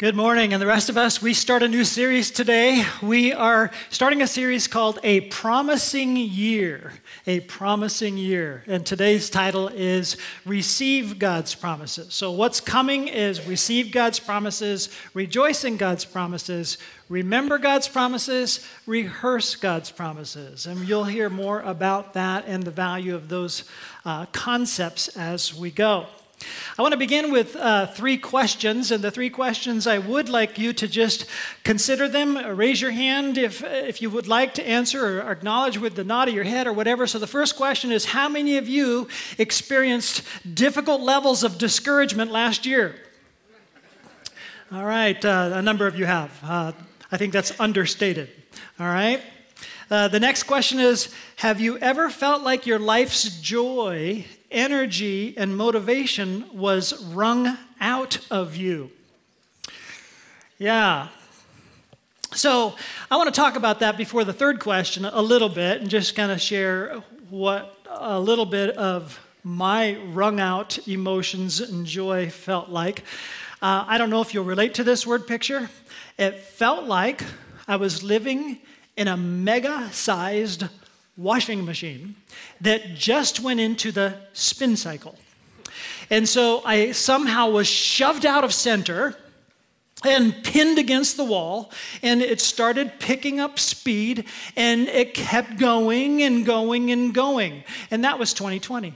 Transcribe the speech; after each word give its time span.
Good 0.00 0.16
morning. 0.16 0.54
And 0.54 0.62
the 0.62 0.66
rest 0.66 0.88
of 0.88 0.96
us, 0.96 1.20
we 1.20 1.34
start 1.34 1.62
a 1.62 1.68
new 1.68 1.84
series 1.84 2.30
today. 2.30 2.86
We 3.02 3.34
are 3.34 3.70
starting 3.90 4.22
a 4.22 4.26
series 4.26 4.66
called 4.66 4.98
A 5.02 5.20
Promising 5.28 6.16
Year. 6.16 6.94
A 7.26 7.40
Promising 7.40 8.16
Year. 8.16 8.64
And 8.66 8.86
today's 8.86 9.28
title 9.28 9.68
is 9.68 10.16
Receive 10.46 11.18
God's 11.18 11.54
Promises. 11.54 12.14
So, 12.14 12.30
what's 12.30 12.62
coming 12.62 13.08
is 13.08 13.46
receive 13.46 13.92
God's 13.92 14.18
promises, 14.18 14.88
rejoice 15.12 15.64
in 15.64 15.76
God's 15.76 16.06
promises, 16.06 16.78
remember 17.10 17.58
God's 17.58 17.86
promises, 17.86 18.66
rehearse 18.86 19.54
God's 19.54 19.90
promises. 19.90 20.64
And 20.64 20.88
you'll 20.88 21.04
hear 21.04 21.28
more 21.28 21.60
about 21.60 22.14
that 22.14 22.46
and 22.46 22.62
the 22.62 22.70
value 22.70 23.14
of 23.14 23.28
those 23.28 23.64
uh, 24.06 24.24
concepts 24.32 25.08
as 25.08 25.54
we 25.54 25.70
go. 25.70 26.06
I 26.78 26.82
want 26.82 26.92
to 26.92 26.98
begin 26.98 27.30
with 27.30 27.56
uh, 27.56 27.86
three 27.86 28.16
questions, 28.16 28.90
and 28.90 29.04
the 29.04 29.10
three 29.10 29.28
questions 29.28 29.86
I 29.86 29.98
would 29.98 30.28
like 30.28 30.58
you 30.58 30.72
to 30.72 30.88
just 30.88 31.26
consider 31.64 32.08
them. 32.08 32.36
Raise 32.56 32.80
your 32.80 32.90
hand 32.90 33.36
if, 33.36 33.62
if 33.62 34.00
you 34.00 34.08
would 34.10 34.26
like 34.26 34.54
to 34.54 34.66
answer 34.66 35.20
or 35.20 35.30
acknowledge 35.30 35.76
with 35.78 35.94
the 35.94 36.04
nod 36.04 36.28
of 36.28 36.34
your 36.34 36.44
head 36.44 36.66
or 36.66 36.72
whatever. 36.72 37.06
So, 37.06 37.18
the 37.18 37.26
first 37.26 37.56
question 37.56 37.92
is 37.92 38.06
How 38.06 38.28
many 38.28 38.56
of 38.56 38.68
you 38.68 39.08
experienced 39.38 40.22
difficult 40.54 41.02
levels 41.02 41.44
of 41.44 41.58
discouragement 41.58 42.30
last 42.30 42.64
year? 42.64 42.94
All 44.72 44.84
right, 44.84 45.22
uh, 45.24 45.50
a 45.54 45.62
number 45.62 45.86
of 45.86 45.98
you 45.98 46.06
have. 46.06 46.30
Uh, 46.42 46.72
I 47.12 47.16
think 47.16 47.32
that's 47.32 47.58
understated. 47.60 48.30
All 48.78 48.86
right. 48.86 49.20
Uh, 49.90 50.06
the 50.06 50.20
next 50.20 50.44
question 50.44 50.78
is 50.78 51.12
Have 51.36 51.60
you 51.60 51.76
ever 51.78 52.08
felt 52.08 52.42
like 52.42 52.66
your 52.66 52.78
life's 52.78 53.40
joy 53.40 54.24
energy 54.50 55.34
and 55.36 55.56
motivation 55.56 56.44
was 56.52 57.02
wrung 57.04 57.56
out 57.80 58.18
of 58.30 58.56
you. 58.56 58.90
Yeah. 60.58 61.08
So 62.32 62.74
I 63.10 63.16
want 63.16 63.32
to 63.32 63.40
talk 63.40 63.56
about 63.56 63.80
that 63.80 63.96
before 63.96 64.24
the 64.24 64.32
third 64.32 64.60
question 64.60 65.04
a 65.04 65.20
little 65.20 65.48
bit 65.48 65.80
and 65.80 65.90
just 65.90 66.14
kind 66.14 66.30
of 66.30 66.40
share 66.40 67.02
what 67.28 67.76
a 67.88 68.20
little 68.20 68.46
bit 68.46 68.76
of 68.76 69.18
my 69.42 69.96
wrung 70.12 70.38
out 70.38 70.86
emotions 70.86 71.60
and 71.60 71.86
joy 71.86 72.30
felt 72.30 72.68
like. 72.68 73.00
Uh, 73.62 73.84
I 73.86 73.98
don't 73.98 74.10
know 74.10 74.20
if 74.20 74.32
you'll 74.32 74.44
relate 74.44 74.74
to 74.74 74.84
this 74.84 75.06
word 75.06 75.26
picture. 75.26 75.70
It 76.18 76.38
felt 76.38 76.84
like 76.84 77.24
I 77.66 77.76
was 77.76 78.02
living 78.02 78.58
in 78.96 79.08
a 79.08 79.16
mega 79.16 79.88
sized 79.92 80.64
washing 81.20 81.64
machine 81.64 82.14
that 82.60 82.94
just 82.94 83.40
went 83.40 83.60
into 83.60 83.92
the 83.92 84.16
spin 84.32 84.76
cycle. 84.76 85.18
And 86.08 86.28
so 86.28 86.62
I 86.64 86.92
somehow 86.92 87.50
was 87.50 87.66
shoved 87.66 88.24
out 88.24 88.42
of 88.42 88.52
center 88.52 89.16
and 90.02 90.34
pinned 90.42 90.78
against 90.78 91.18
the 91.18 91.24
wall, 91.24 91.70
and 92.02 92.22
it 92.22 92.40
started 92.40 92.92
picking 92.98 93.38
up 93.38 93.58
speed, 93.58 94.24
and 94.56 94.88
it 94.88 95.12
kept 95.12 95.58
going 95.58 96.22
and 96.22 96.46
going 96.46 96.90
and 96.90 97.12
going. 97.12 97.64
And 97.90 98.04
that 98.04 98.18
was 98.18 98.32
2020. 98.32 98.94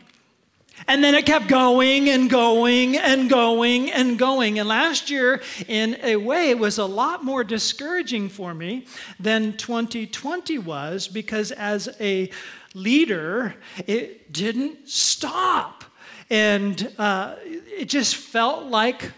And 0.86 1.02
then 1.02 1.14
it 1.14 1.24
kept 1.24 1.48
going 1.48 2.10
and 2.10 2.28
going 2.28 2.96
and 2.96 3.30
going 3.30 3.90
and 3.90 4.18
going. 4.18 4.58
And 4.58 4.68
last 4.68 5.08
year, 5.08 5.40
in 5.66 5.96
a 6.02 6.16
way, 6.16 6.50
it 6.50 6.58
was 6.58 6.78
a 6.78 6.84
lot 6.84 7.24
more 7.24 7.42
discouraging 7.44 8.28
for 8.28 8.52
me 8.54 8.86
than 9.18 9.56
2020 9.56 10.58
was 10.58 11.08
because 11.08 11.52
as 11.52 11.88
a 12.00 12.30
leader, 12.74 13.54
it 13.86 14.32
didn't 14.32 14.88
stop. 14.88 15.84
And 16.28 16.92
uh, 16.98 17.36
it 17.44 17.88
just 17.88 18.16
felt 18.16 18.64
like 18.66 19.12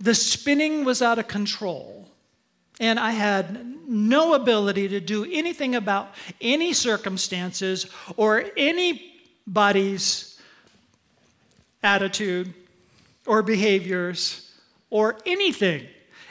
the 0.00 0.14
spinning 0.14 0.84
was 0.84 1.02
out 1.02 1.18
of 1.18 1.28
control. 1.28 2.08
And 2.80 2.98
I 3.00 3.10
had 3.10 3.88
no 3.88 4.34
ability 4.34 4.88
to 4.88 5.00
do 5.00 5.26
anything 5.30 5.74
about 5.74 6.14
any 6.40 6.72
circumstances 6.72 7.86
or 8.16 8.44
anybody's 8.56 10.37
attitude 11.82 12.52
or 13.26 13.42
behaviors 13.42 14.52
or 14.90 15.18
anything. 15.26 15.86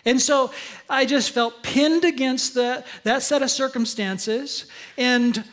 And 0.06 0.22
so 0.22 0.52
I 0.90 1.06
just 1.06 1.32
felt 1.32 1.64
pinned 1.64 2.06
against 2.06 2.54
the, 2.54 2.86
that 3.04 3.24
set 3.24 3.42
of 3.42 3.52
circumstances 3.52 4.66
and 4.98 5.44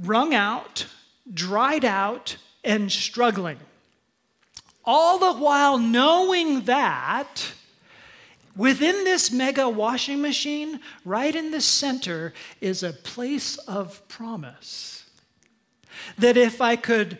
wrung 0.00 0.34
out, 0.34 0.86
dried 1.32 1.84
out, 1.84 2.36
and 2.62 2.90
struggling. 2.92 3.58
All 4.84 5.18
the 5.18 5.34
while 5.34 5.78
knowing 5.78 6.62
that 6.62 7.52
within 8.56 9.04
this 9.04 9.30
mega 9.30 9.68
washing 9.68 10.20
machine, 10.20 10.80
right 11.04 11.34
in 11.34 11.50
the 11.50 11.60
center, 11.60 12.32
is 12.60 12.82
a 12.82 12.92
place 12.92 13.56
of 13.58 14.06
promise. 14.08 15.04
That 16.18 16.36
if 16.36 16.60
I 16.60 16.76
could 16.76 17.18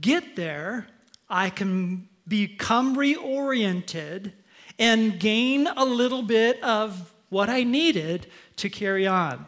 get 0.00 0.36
there, 0.36 0.88
I 1.28 1.50
can 1.50 2.08
become 2.28 2.96
reoriented 2.96 4.32
and 4.78 5.18
gain 5.18 5.66
a 5.66 5.84
little 5.84 6.22
bit 6.22 6.62
of 6.62 7.12
what 7.28 7.48
I 7.48 7.62
needed 7.62 8.26
to 8.56 8.68
carry 8.68 9.06
on. 9.06 9.46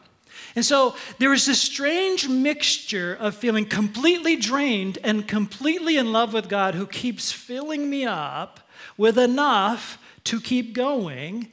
And 0.56 0.64
so 0.64 0.96
there 1.18 1.30
was 1.30 1.46
this 1.46 1.60
strange 1.60 2.28
mixture 2.28 3.14
of 3.14 3.34
feeling 3.34 3.66
completely 3.66 4.36
drained 4.36 4.98
and 5.04 5.26
completely 5.28 5.96
in 5.96 6.12
love 6.12 6.32
with 6.32 6.48
God 6.48 6.74
who 6.74 6.86
keeps 6.86 7.30
filling 7.30 7.88
me 7.88 8.04
up 8.04 8.60
with 8.96 9.18
enough 9.18 9.98
to 10.24 10.40
keep 10.40 10.72
going 10.72 11.52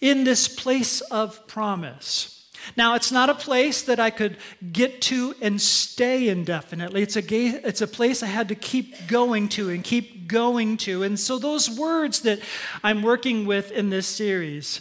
in 0.00 0.24
this 0.24 0.48
place 0.48 1.00
of 1.02 1.46
promise. 1.46 2.39
Now, 2.76 2.94
it's 2.94 3.12
not 3.12 3.30
a 3.30 3.34
place 3.34 3.82
that 3.82 3.98
I 3.98 4.10
could 4.10 4.36
get 4.72 5.00
to 5.02 5.34
and 5.40 5.60
stay 5.60 6.28
indefinitely. 6.28 7.02
It's 7.02 7.16
a, 7.16 7.22
ga- 7.22 7.60
it's 7.64 7.80
a 7.80 7.86
place 7.86 8.22
I 8.22 8.26
had 8.26 8.48
to 8.48 8.54
keep 8.54 9.06
going 9.08 9.48
to 9.50 9.70
and 9.70 9.82
keep 9.82 10.28
going 10.28 10.76
to. 10.78 11.02
And 11.02 11.18
so, 11.18 11.38
those 11.38 11.70
words 11.70 12.20
that 12.20 12.40
I'm 12.82 13.02
working 13.02 13.46
with 13.46 13.70
in 13.72 13.90
this 13.90 14.06
series, 14.06 14.80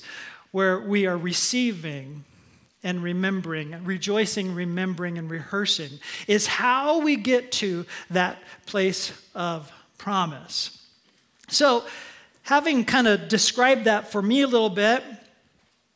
where 0.52 0.80
we 0.80 1.06
are 1.06 1.18
receiving 1.18 2.24
and 2.84 3.04
remembering, 3.04 3.84
rejoicing, 3.84 4.56
remembering, 4.56 5.18
and 5.18 5.30
rehearsing, 5.30 6.00
is 6.28 6.48
how 6.48 7.00
we 7.02 7.16
get 7.16 7.52
to 7.52 7.86
that 8.10 8.38
place 8.66 9.12
of 9.36 9.72
promise. 9.98 10.86
So, 11.50 11.84
having 12.44 12.86
kind 12.86 13.08
of 13.08 13.28
described 13.28 13.86
that 13.86 14.12
for 14.12 14.22
me 14.22 14.42
a 14.42 14.48
little 14.48 14.70
bit, 14.70 15.04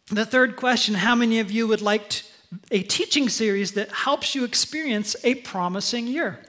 the 0.07 0.25
third 0.25 0.55
question 0.55 0.95
How 0.95 1.15
many 1.15 1.39
of 1.39 1.51
you 1.51 1.67
would 1.67 1.81
like 1.81 2.23
a 2.71 2.83
teaching 2.83 3.29
series 3.29 3.73
that 3.73 3.91
helps 3.91 4.35
you 4.35 4.43
experience 4.43 5.15
a 5.23 5.35
promising 5.35 6.07
year? 6.07 6.39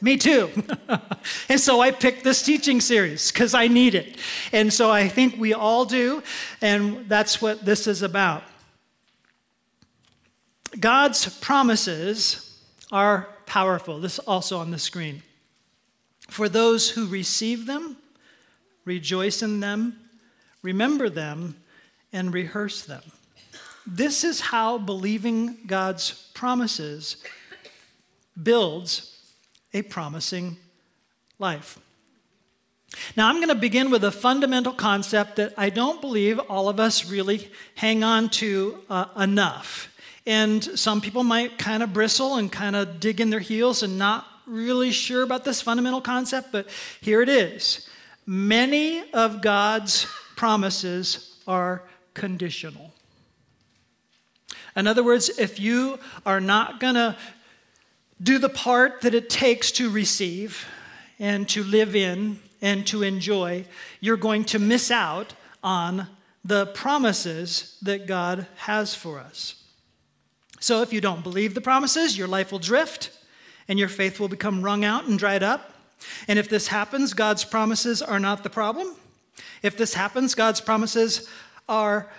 Me 0.00 0.16
too. 0.16 0.50
and 1.48 1.60
so 1.60 1.80
I 1.80 1.90
picked 1.90 2.22
this 2.22 2.42
teaching 2.42 2.80
series 2.80 3.32
because 3.32 3.54
I 3.54 3.68
need 3.68 3.94
it. 3.94 4.18
And 4.52 4.72
so 4.72 4.90
I 4.90 5.08
think 5.08 5.36
we 5.38 5.54
all 5.54 5.84
do, 5.84 6.22
and 6.60 7.08
that's 7.08 7.40
what 7.40 7.64
this 7.64 7.86
is 7.86 8.02
about. 8.02 8.42
God's 10.78 11.38
promises 11.38 12.60
are 12.92 13.28
powerful. 13.46 13.98
This 13.98 14.14
is 14.14 14.18
also 14.20 14.58
on 14.58 14.70
the 14.70 14.78
screen. 14.78 15.22
For 16.28 16.48
those 16.48 16.90
who 16.90 17.06
receive 17.06 17.66
them, 17.66 17.96
rejoice 18.84 19.42
in 19.42 19.60
them, 19.60 19.98
remember 20.62 21.08
them, 21.08 21.56
and 22.16 22.32
rehearse 22.32 22.82
them. 22.82 23.02
This 23.86 24.24
is 24.24 24.40
how 24.40 24.78
believing 24.78 25.58
God's 25.66 26.30
promises 26.34 27.18
builds 28.42 29.20
a 29.74 29.82
promising 29.82 30.56
life. 31.38 31.78
Now, 33.16 33.28
I'm 33.28 33.36
going 33.36 33.48
to 33.48 33.54
begin 33.54 33.90
with 33.90 34.02
a 34.04 34.10
fundamental 34.10 34.72
concept 34.72 35.36
that 35.36 35.52
I 35.58 35.68
don't 35.68 36.00
believe 36.00 36.38
all 36.48 36.68
of 36.70 36.80
us 36.80 37.10
really 37.10 37.50
hang 37.74 38.02
on 38.02 38.30
to 38.30 38.78
uh, 38.88 39.06
enough. 39.18 39.92
And 40.26 40.64
some 40.64 41.00
people 41.00 41.22
might 41.22 41.58
kind 41.58 41.82
of 41.82 41.92
bristle 41.92 42.36
and 42.36 42.50
kind 42.50 42.74
of 42.74 42.98
dig 42.98 43.20
in 43.20 43.28
their 43.28 43.40
heels 43.40 43.82
and 43.82 43.98
not 43.98 44.26
really 44.46 44.90
sure 44.90 45.22
about 45.22 45.44
this 45.44 45.60
fundamental 45.60 46.00
concept, 46.00 46.50
but 46.50 46.68
here 47.00 47.20
it 47.20 47.28
is. 47.28 47.86
Many 48.24 49.12
of 49.12 49.42
God's 49.42 50.06
promises 50.36 51.36
are 51.46 51.82
conditional. 52.16 52.92
In 54.74 54.86
other 54.86 55.04
words, 55.04 55.28
if 55.38 55.60
you 55.60 55.98
are 56.24 56.40
not 56.40 56.80
going 56.80 56.94
to 56.94 57.16
do 58.22 58.38
the 58.38 58.48
part 58.48 59.02
that 59.02 59.14
it 59.14 59.30
takes 59.30 59.70
to 59.72 59.90
receive 59.90 60.64
and 61.18 61.48
to 61.50 61.62
live 61.62 61.94
in 61.94 62.40
and 62.62 62.86
to 62.86 63.02
enjoy, 63.02 63.64
you're 64.00 64.16
going 64.16 64.44
to 64.44 64.58
miss 64.58 64.90
out 64.90 65.34
on 65.62 66.08
the 66.44 66.66
promises 66.66 67.78
that 67.82 68.06
God 68.06 68.46
has 68.56 68.94
for 68.94 69.18
us. 69.18 69.62
So 70.58 70.82
if 70.82 70.92
you 70.92 71.00
don't 71.00 71.22
believe 71.22 71.54
the 71.54 71.60
promises, 71.60 72.16
your 72.16 72.28
life 72.28 72.50
will 72.50 72.58
drift 72.58 73.10
and 73.68 73.78
your 73.78 73.88
faith 73.88 74.18
will 74.18 74.28
become 74.28 74.62
wrung 74.62 74.84
out 74.84 75.04
and 75.04 75.18
dried 75.18 75.42
up. 75.42 75.74
And 76.28 76.38
if 76.38 76.48
this 76.48 76.68
happens, 76.68 77.12
God's 77.12 77.44
promises 77.44 78.00
are 78.00 78.20
not 78.20 78.42
the 78.42 78.50
problem. 78.50 78.94
If 79.62 79.76
this 79.76 79.94
happens, 79.94 80.34
God's 80.34 80.60
promises 80.60 81.28
are 81.68 82.10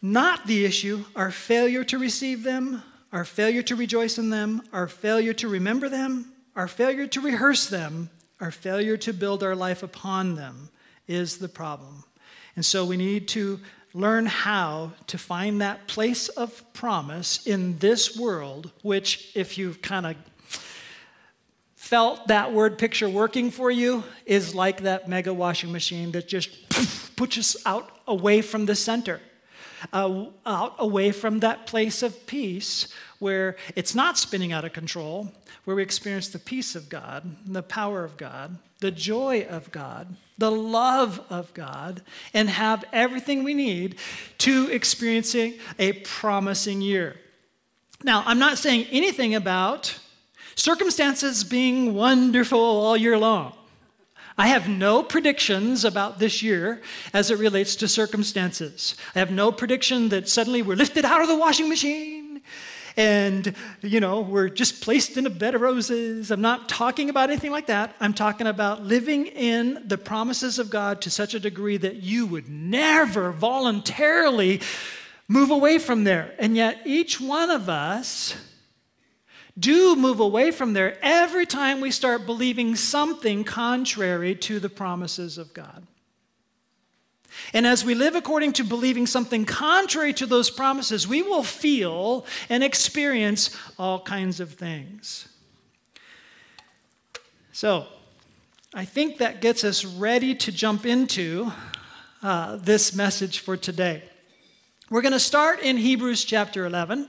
not 0.00 0.46
the 0.46 0.64
issue. 0.64 1.04
Our 1.14 1.30
failure 1.30 1.84
to 1.84 1.98
receive 1.98 2.42
them, 2.42 2.82
our 3.12 3.24
failure 3.24 3.62
to 3.62 3.76
rejoice 3.76 4.18
in 4.18 4.30
them, 4.30 4.62
our 4.72 4.88
failure 4.88 5.32
to 5.34 5.48
remember 5.48 5.88
them, 5.88 6.32
our 6.56 6.68
failure 6.68 7.06
to 7.06 7.20
rehearse 7.20 7.68
them, 7.68 8.10
our 8.40 8.50
failure 8.50 8.96
to 8.98 9.12
build 9.12 9.42
our 9.42 9.54
life 9.54 9.82
upon 9.82 10.34
them 10.34 10.70
is 11.06 11.38
the 11.38 11.48
problem. 11.48 12.04
And 12.56 12.64
so 12.64 12.84
we 12.84 12.96
need 12.96 13.28
to 13.28 13.60
learn 13.94 14.26
how 14.26 14.92
to 15.06 15.18
find 15.18 15.60
that 15.60 15.86
place 15.86 16.28
of 16.28 16.64
promise 16.72 17.46
in 17.46 17.78
this 17.78 18.16
world, 18.16 18.70
which, 18.82 19.30
if 19.34 19.58
you've 19.58 19.82
kind 19.82 20.06
of 20.06 20.16
felt 21.76 22.28
that 22.28 22.52
word 22.52 22.78
picture 22.78 23.08
working 23.08 23.50
for 23.50 23.70
you, 23.70 24.02
is 24.24 24.54
like 24.54 24.82
that 24.82 25.08
mega 25.08 25.32
washing 25.32 25.70
machine 25.70 26.12
that 26.12 26.26
just 26.26 26.50
puts 27.16 27.36
us 27.36 27.56
out 27.66 27.91
away 28.06 28.42
from 28.42 28.66
the 28.66 28.74
center, 28.74 29.20
uh, 29.92 30.26
out 30.46 30.74
away 30.78 31.12
from 31.12 31.40
that 31.40 31.66
place 31.66 32.02
of 32.02 32.26
peace 32.26 32.88
where 33.18 33.56
it's 33.76 33.94
not 33.94 34.18
spinning 34.18 34.52
out 34.52 34.64
of 34.64 34.72
control, 34.72 35.32
where 35.64 35.76
we 35.76 35.82
experience 35.82 36.28
the 36.28 36.38
peace 36.38 36.74
of 36.74 36.88
God, 36.88 37.36
the 37.46 37.62
power 37.62 38.04
of 38.04 38.16
God, 38.16 38.58
the 38.80 38.90
joy 38.90 39.46
of 39.48 39.70
God, 39.70 40.16
the 40.38 40.50
love 40.50 41.24
of 41.30 41.54
God, 41.54 42.02
and 42.34 42.50
have 42.50 42.84
everything 42.92 43.44
we 43.44 43.54
need 43.54 43.96
to 44.38 44.68
experiencing 44.70 45.54
a 45.78 45.92
promising 45.92 46.80
year. 46.80 47.16
Now, 48.02 48.24
I'm 48.26 48.40
not 48.40 48.58
saying 48.58 48.86
anything 48.90 49.34
about 49.36 49.98
circumstances 50.56 51.44
being 51.44 51.94
wonderful 51.94 52.58
all 52.58 52.96
year 52.96 53.16
long. 53.16 53.54
I 54.38 54.48
have 54.48 54.68
no 54.68 55.02
predictions 55.02 55.84
about 55.84 56.18
this 56.18 56.42
year 56.42 56.80
as 57.12 57.30
it 57.30 57.38
relates 57.38 57.76
to 57.76 57.88
circumstances. 57.88 58.96
I 59.14 59.18
have 59.18 59.30
no 59.30 59.52
prediction 59.52 60.08
that 60.10 60.28
suddenly 60.28 60.62
we're 60.62 60.76
lifted 60.76 61.04
out 61.04 61.20
of 61.20 61.28
the 61.28 61.36
washing 61.36 61.68
machine 61.68 62.32
and, 62.96 63.54
you 63.80 64.00
know, 64.00 64.20
we're 64.20 64.48
just 64.48 64.82
placed 64.82 65.16
in 65.16 65.26
a 65.26 65.30
bed 65.30 65.54
of 65.54 65.60
roses. 65.60 66.30
I'm 66.30 66.40
not 66.40 66.68
talking 66.68 67.08
about 67.08 67.30
anything 67.30 67.50
like 67.50 67.66
that. 67.66 67.94
I'm 68.00 68.12
talking 68.12 68.46
about 68.46 68.82
living 68.82 69.26
in 69.26 69.82
the 69.86 69.98
promises 69.98 70.58
of 70.58 70.70
God 70.70 71.00
to 71.02 71.10
such 71.10 71.34
a 71.34 71.40
degree 71.40 71.76
that 71.78 71.96
you 71.96 72.26
would 72.26 72.48
never 72.48 73.32
voluntarily 73.32 74.60
move 75.28 75.50
away 75.50 75.78
from 75.78 76.04
there. 76.04 76.34
And 76.38 76.56
yet, 76.56 76.82
each 76.84 77.20
one 77.20 77.50
of 77.50 77.68
us 77.68 78.36
do 79.58 79.96
move 79.96 80.20
away 80.20 80.50
from 80.50 80.72
there 80.72 80.96
every 81.02 81.46
time 81.46 81.80
we 81.80 81.90
start 81.90 82.26
believing 82.26 82.74
something 82.74 83.44
contrary 83.44 84.34
to 84.34 84.58
the 84.58 84.68
promises 84.68 85.38
of 85.38 85.52
God. 85.52 85.86
And 87.52 87.66
as 87.66 87.84
we 87.84 87.94
live 87.94 88.14
according 88.14 88.52
to 88.54 88.64
believing 88.64 89.06
something 89.06 89.44
contrary 89.44 90.12
to 90.14 90.26
those 90.26 90.50
promises, 90.50 91.08
we 91.08 91.22
will 91.22 91.42
feel 91.42 92.26
and 92.48 92.62
experience 92.62 93.56
all 93.78 94.00
kinds 94.00 94.40
of 94.40 94.52
things. 94.52 95.28
So, 97.52 97.86
I 98.74 98.86
think 98.86 99.18
that 99.18 99.42
gets 99.42 99.64
us 99.64 99.84
ready 99.84 100.34
to 100.36 100.52
jump 100.52 100.86
into 100.86 101.52
uh, 102.22 102.56
this 102.56 102.94
message 102.94 103.40
for 103.40 103.56
today. 103.56 104.02
We're 104.92 105.00
going 105.00 105.12
to 105.12 105.20
start 105.20 105.60
in 105.60 105.78
Hebrews 105.78 106.22
chapter 106.22 106.66
11. 106.66 107.08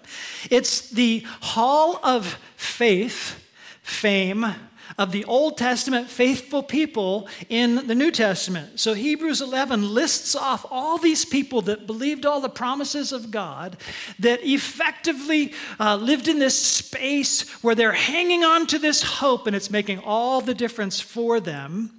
It's 0.49 0.89
the 0.89 1.25
hall 1.41 1.99
of 2.01 2.39
faith 2.55 3.43
fame 3.81 4.45
of 4.97 5.11
the 5.11 5.25
Old 5.25 5.57
Testament 5.57 6.07
faithful 6.09 6.63
people 6.63 7.27
in 7.49 7.85
the 7.87 7.93
New 7.93 8.09
Testament. 8.09 8.79
So 8.79 8.93
Hebrews 8.93 9.41
11 9.41 9.93
lists 9.93 10.33
off 10.33 10.65
all 10.71 10.97
these 10.97 11.25
people 11.25 11.61
that 11.63 11.85
believed 11.85 12.25
all 12.25 12.39
the 12.39 12.47
promises 12.47 13.11
of 13.11 13.31
God, 13.31 13.75
that 14.19 14.39
effectively 14.47 15.51
uh, 15.77 15.97
lived 15.97 16.29
in 16.29 16.39
this 16.39 16.57
space 16.57 17.41
where 17.61 17.75
they're 17.75 17.91
hanging 17.91 18.45
on 18.45 18.65
to 18.67 18.79
this 18.79 19.03
hope 19.03 19.45
and 19.45 19.57
it's 19.57 19.69
making 19.69 19.99
all 19.99 20.39
the 20.39 20.53
difference 20.53 21.01
for 21.01 21.41
them. 21.41 21.91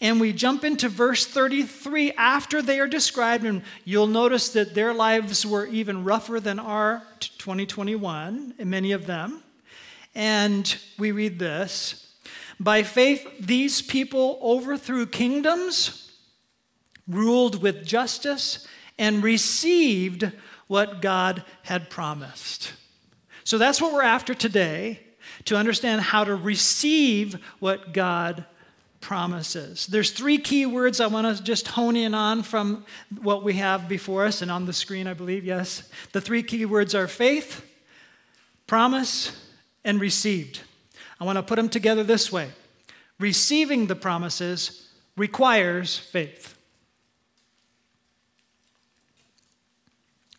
And 0.00 0.18
we 0.18 0.32
jump 0.32 0.64
into 0.64 0.88
verse 0.88 1.26
33 1.26 2.12
after 2.12 2.62
they 2.62 2.80
are 2.80 2.86
described, 2.86 3.44
and 3.44 3.62
you'll 3.84 4.06
notice 4.06 4.48
that 4.50 4.74
their 4.74 4.94
lives 4.94 5.44
were 5.44 5.66
even 5.66 6.04
rougher 6.04 6.40
than 6.40 6.58
our 6.58 7.02
2021, 7.20 8.54
and 8.58 8.70
many 8.70 8.92
of 8.92 9.06
them. 9.06 9.42
And 10.14 10.74
we 10.98 11.12
read 11.12 11.38
this 11.38 12.06
by 12.58 12.82
faith, 12.82 13.26
these 13.40 13.80
people 13.80 14.38
overthrew 14.42 15.06
kingdoms, 15.06 16.12
ruled 17.08 17.62
with 17.62 17.86
justice, 17.86 18.66
and 18.98 19.22
received 19.22 20.30
what 20.66 21.00
God 21.00 21.42
had 21.62 21.88
promised. 21.88 22.74
So 23.44 23.56
that's 23.56 23.80
what 23.80 23.92
we're 23.92 24.02
after 24.02 24.34
today 24.34 25.00
to 25.46 25.56
understand 25.56 26.02
how 26.02 26.24
to 26.24 26.34
receive 26.34 27.38
what 27.60 27.92
God 27.92 28.44
promises. 29.00 29.86
There's 29.86 30.10
three 30.10 30.38
key 30.38 30.66
words 30.66 31.00
I 31.00 31.06
want 31.06 31.36
to 31.36 31.42
just 31.42 31.68
hone 31.68 31.96
in 31.96 32.14
on 32.14 32.42
from 32.42 32.84
what 33.20 33.42
we 33.42 33.54
have 33.54 33.88
before 33.88 34.24
us 34.26 34.42
and 34.42 34.50
on 34.50 34.66
the 34.66 34.72
screen, 34.72 35.06
I 35.06 35.14
believe, 35.14 35.44
yes. 35.44 35.82
The 36.12 36.20
three 36.20 36.42
key 36.42 36.64
words 36.66 36.94
are 36.94 37.08
faith, 37.08 37.64
promise, 38.66 39.32
and 39.84 40.00
received. 40.00 40.60
I 41.20 41.24
want 41.24 41.36
to 41.36 41.42
put 41.42 41.56
them 41.56 41.68
together 41.68 42.04
this 42.04 42.30
way 42.30 42.50
receiving 43.18 43.86
the 43.86 43.96
promises 43.96 44.88
requires 45.16 45.98
faith. 45.98 46.56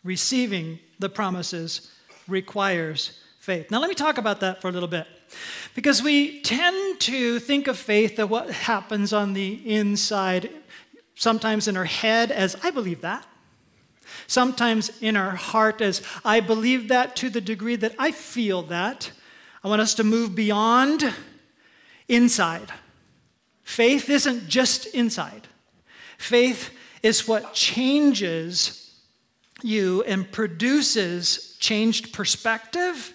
Receiving 0.02 0.80
the 0.98 1.08
promises 1.08 1.92
requires 2.26 3.20
faith. 3.38 3.70
Now, 3.70 3.78
let 3.78 3.88
me 3.88 3.94
talk 3.94 4.18
about 4.18 4.40
that 4.40 4.60
for 4.60 4.68
a 4.68 4.72
little 4.72 4.88
bit. 4.88 5.06
Because 5.74 6.02
we 6.02 6.40
tend 6.42 7.00
to 7.00 7.38
think 7.38 7.66
of 7.66 7.78
faith 7.78 8.16
that 8.16 8.28
what 8.28 8.50
happens 8.50 9.12
on 9.12 9.32
the 9.32 9.60
inside, 9.64 10.50
sometimes 11.14 11.68
in 11.68 11.76
our 11.76 11.84
head, 11.84 12.30
as 12.30 12.56
I 12.62 12.70
believe 12.70 13.00
that. 13.00 13.26
Sometimes 14.26 14.90
in 15.00 15.16
our 15.16 15.32
heart, 15.32 15.80
as 15.80 16.02
I 16.24 16.40
believe 16.40 16.88
that 16.88 17.16
to 17.16 17.30
the 17.30 17.40
degree 17.40 17.76
that 17.76 17.94
I 17.98 18.10
feel 18.12 18.62
that. 18.64 19.10
I 19.64 19.68
want 19.68 19.80
us 19.80 19.94
to 19.94 20.04
move 20.04 20.34
beyond 20.34 21.14
inside. 22.08 22.72
Faith 23.62 24.10
isn't 24.10 24.48
just 24.48 24.86
inside, 24.86 25.48
faith 26.18 26.70
is 27.02 27.26
what 27.26 27.54
changes 27.54 28.78
you 29.62 30.02
and 30.02 30.30
produces 30.30 31.56
changed 31.58 32.12
perspective, 32.12 33.14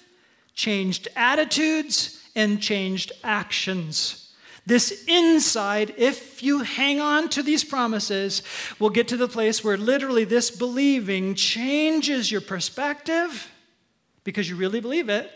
changed 0.57 1.07
attitudes, 1.15 2.21
and 2.35 2.61
changed 2.61 3.13
actions. 3.23 4.33
This 4.65 5.05
inside, 5.07 5.93
if 5.97 6.43
you 6.43 6.63
hang 6.63 6.99
on 6.99 7.29
to 7.29 7.41
these 7.41 7.63
promises, 7.63 8.43
will 8.77 8.89
get 8.89 9.07
to 9.07 9.17
the 9.17 9.29
place 9.29 9.63
where 9.63 9.77
literally 9.77 10.25
this 10.25 10.51
believing 10.51 11.33
changes 11.35 12.29
your 12.29 12.41
perspective 12.41 13.49
because 14.25 14.49
you 14.49 14.57
really 14.57 14.81
believe 14.81 15.07
it 15.07 15.31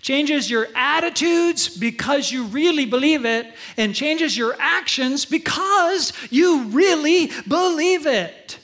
changes 0.00 0.50
your 0.50 0.68
attitudes 0.74 1.68
because 1.68 2.30
you 2.30 2.44
really 2.44 2.86
believe 2.86 3.24
it, 3.24 3.46
and 3.76 3.94
changes 3.94 4.36
your 4.36 4.56
actions 4.58 5.24
because 5.24 6.12
you 6.30 6.64
really 6.64 7.30
believe 7.48 8.06
it. 8.06 8.58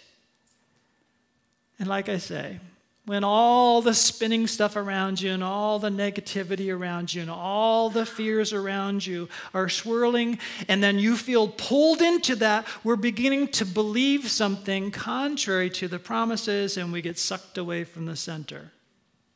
And 1.78 1.88
like 1.88 2.09
I 2.09 2.19
say, 2.19 2.59
when 3.07 3.23
all 3.23 3.81
the 3.83 3.95
spinning 3.95 4.49
stuff 4.49 4.75
around 4.75 5.21
you 5.21 5.33
and 5.33 5.43
all 5.43 5.79
the 5.79 5.89
negativity 5.89 6.77
around 6.77 7.15
you 7.15 7.23
and 7.23 7.31
all 7.31 7.89
the 7.89 8.05
fears 8.05 8.53
around 8.53 9.07
you 9.07 9.29
are 9.55 9.69
swirling, 9.69 10.39
and 10.69 10.83
then 10.83 10.99
you 10.99 11.17
feel 11.17 11.49
pulled 11.49 12.03
into 12.03 12.35
that, 12.37 12.67
we're 12.83 12.97
beginning 12.97 13.47
to 13.49 13.65
believe 13.65 14.29
something 14.29 14.91
contrary 14.91 15.71
to 15.71 15.87
the 15.87 16.01
promises, 16.01 16.77
and 16.77 16.93
we 16.93 17.01
get 17.01 17.19
sucked 17.19 17.59
away 17.59 17.85
from 17.85 18.07
the 18.07 18.17
center. 18.17 18.73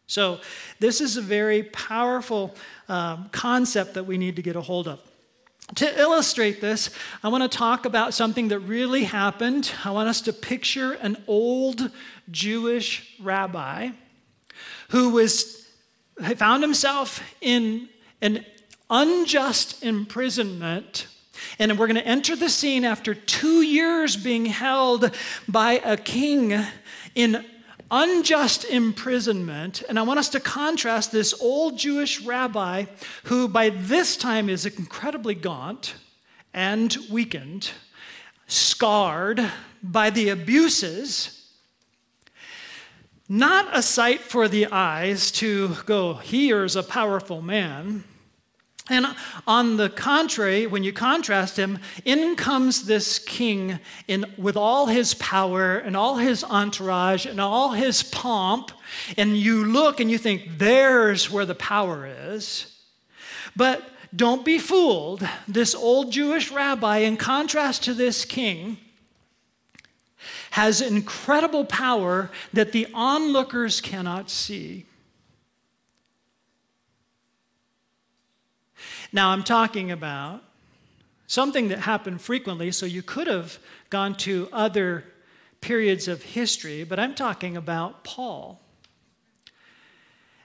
So, 0.08 0.40
this 0.80 1.00
is 1.00 1.16
a 1.16 1.22
very 1.22 1.62
powerful 1.62 2.56
um, 2.88 3.28
concept 3.30 3.94
that 3.94 4.04
we 4.04 4.18
need 4.18 4.34
to 4.36 4.42
get 4.42 4.56
a 4.56 4.60
hold 4.60 4.88
of. 4.88 5.09
To 5.76 6.00
illustrate 6.00 6.60
this, 6.60 6.90
I 7.22 7.28
want 7.28 7.50
to 7.50 7.56
talk 7.56 7.84
about 7.84 8.12
something 8.12 8.48
that 8.48 8.58
really 8.60 9.04
happened. 9.04 9.72
I 9.84 9.92
want 9.92 10.08
us 10.08 10.20
to 10.22 10.32
picture 10.32 10.92
an 10.94 11.16
old 11.26 11.90
Jewish 12.30 13.16
rabbi 13.20 13.90
who 14.88 15.10
was 15.10 15.68
found 16.36 16.62
himself 16.62 17.22
in 17.40 17.88
an 18.20 18.44
unjust 18.90 19.82
imprisonment 19.84 21.06
and 21.58 21.78
we're 21.78 21.86
going 21.86 21.96
to 21.96 22.06
enter 22.06 22.36
the 22.36 22.48
scene 22.48 22.84
after 22.84 23.14
two 23.14 23.62
years 23.62 24.16
being 24.16 24.46
held 24.46 25.14
by 25.48 25.74
a 25.84 25.96
king 25.96 26.58
in 27.14 27.44
unjust 27.90 28.64
imprisonment. 28.64 29.82
And 29.88 29.98
I 29.98 30.02
want 30.02 30.18
us 30.18 30.28
to 30.30 30.40
contrast 30.40 31.12
this 31.12 31.34
old 31.40 31.78
Jewish 31.78 32.20
rabbi 32.22 32.86
who 33.24 33.48
by 33.48 33.70
this 33.70 34.16
time 34.16 34.48
is 34.48 34.66
incredibly 34.66 35.34
gaunt 35.34 35.94
and 36.54 36.96
weakened, 37.10 37.70
scarred 38.46 39.50
by 39.82 40.10
the 40.10 40.28
abuses, 40.28 41.36
not 43.28 43.68
a 43.76 43.82
sight 43.82 44.20
for 44.20 44.48
the 44.48 44.66
eyes 44.66 45.30
to 45.30 45.76
go, 45.86 46.14
here's 46.14 46.74
a 46.74 46.82
powerful 46.82 47.40
man. 47.40 48.02
And 48.90 49.06
on 49.46 49.76
the 49.76 49.88
contrary, 49.88 50.66
when 50.66 50.82
you 50.82 50.92
contrast 50.92 51.56
him, 51.56 51.78
in 52.04 52.34
comes 52.34 52.86
this 52.86 53.20
king 53.20 53.78
in, 54.08 54.26
with 54.36 54.56
all 54.56 54.86
his 54.86 55.14
power 55.14 55.76
and 55.76 55.96
all 55.96 56.16
his 56.16 56.42
entourage 56.42 57.24
and 57.24 57.40
all 57.40 57.70
his 57.70 58.02
pomp. 58.02 58.72
And 59.16 59.36
you 59.36 59.64
look 59.64 60.00
and 60.00 60.10
you 60.10 60.18
think, 60.18 60.58
there's 60.58 61.30
where 61.30 61.46
the 61.46 61.54
power 61.54 62.06
is. 62.06 62.76
But 63.54 63.88
don't 64.14 64.44
be 64.44 64.58
fooled. 64.58 65.26
This 65.46 65.72
old 65.72 66.10
Jewish 66.10 66.50
rabbi, 66.50 66.98
in 66.98 67.16
contrast 67.16 67.84
to 67.84 67.94
this 67.94 68.24
king, 68.24 68.76
has 70.50 70.80
incredible 70.80 71.64
power 71.64 72.28
that 72.52 72.72
the 72.72 72.88
onlookers 72.92 73.80
cannot 73.80 74.30
see. 74.30 74.86
Now, 79.12 79.30
I'm 79.30 79.42
talking 79.42 79.90
about 79.90 80.42
something 81.26 81.68
that 81.68 81.80
happened 81.80 82.20
frequently, 82.20 82.70
so 82.70 82.86
you 82.86 83.02
could 83.02 83.26
have 83.26 83.58
gone 83.88 84.14
to 84.16 84.48
other 84.52 85.04
periods 85.60 86.08
of 86.08 86.22
history, 86.22 86.84
but 86.84 86.98
I'm 86.98 87.14
talking 87.14 87.56
about 87.56 88.04
Paul. 88.04 88.60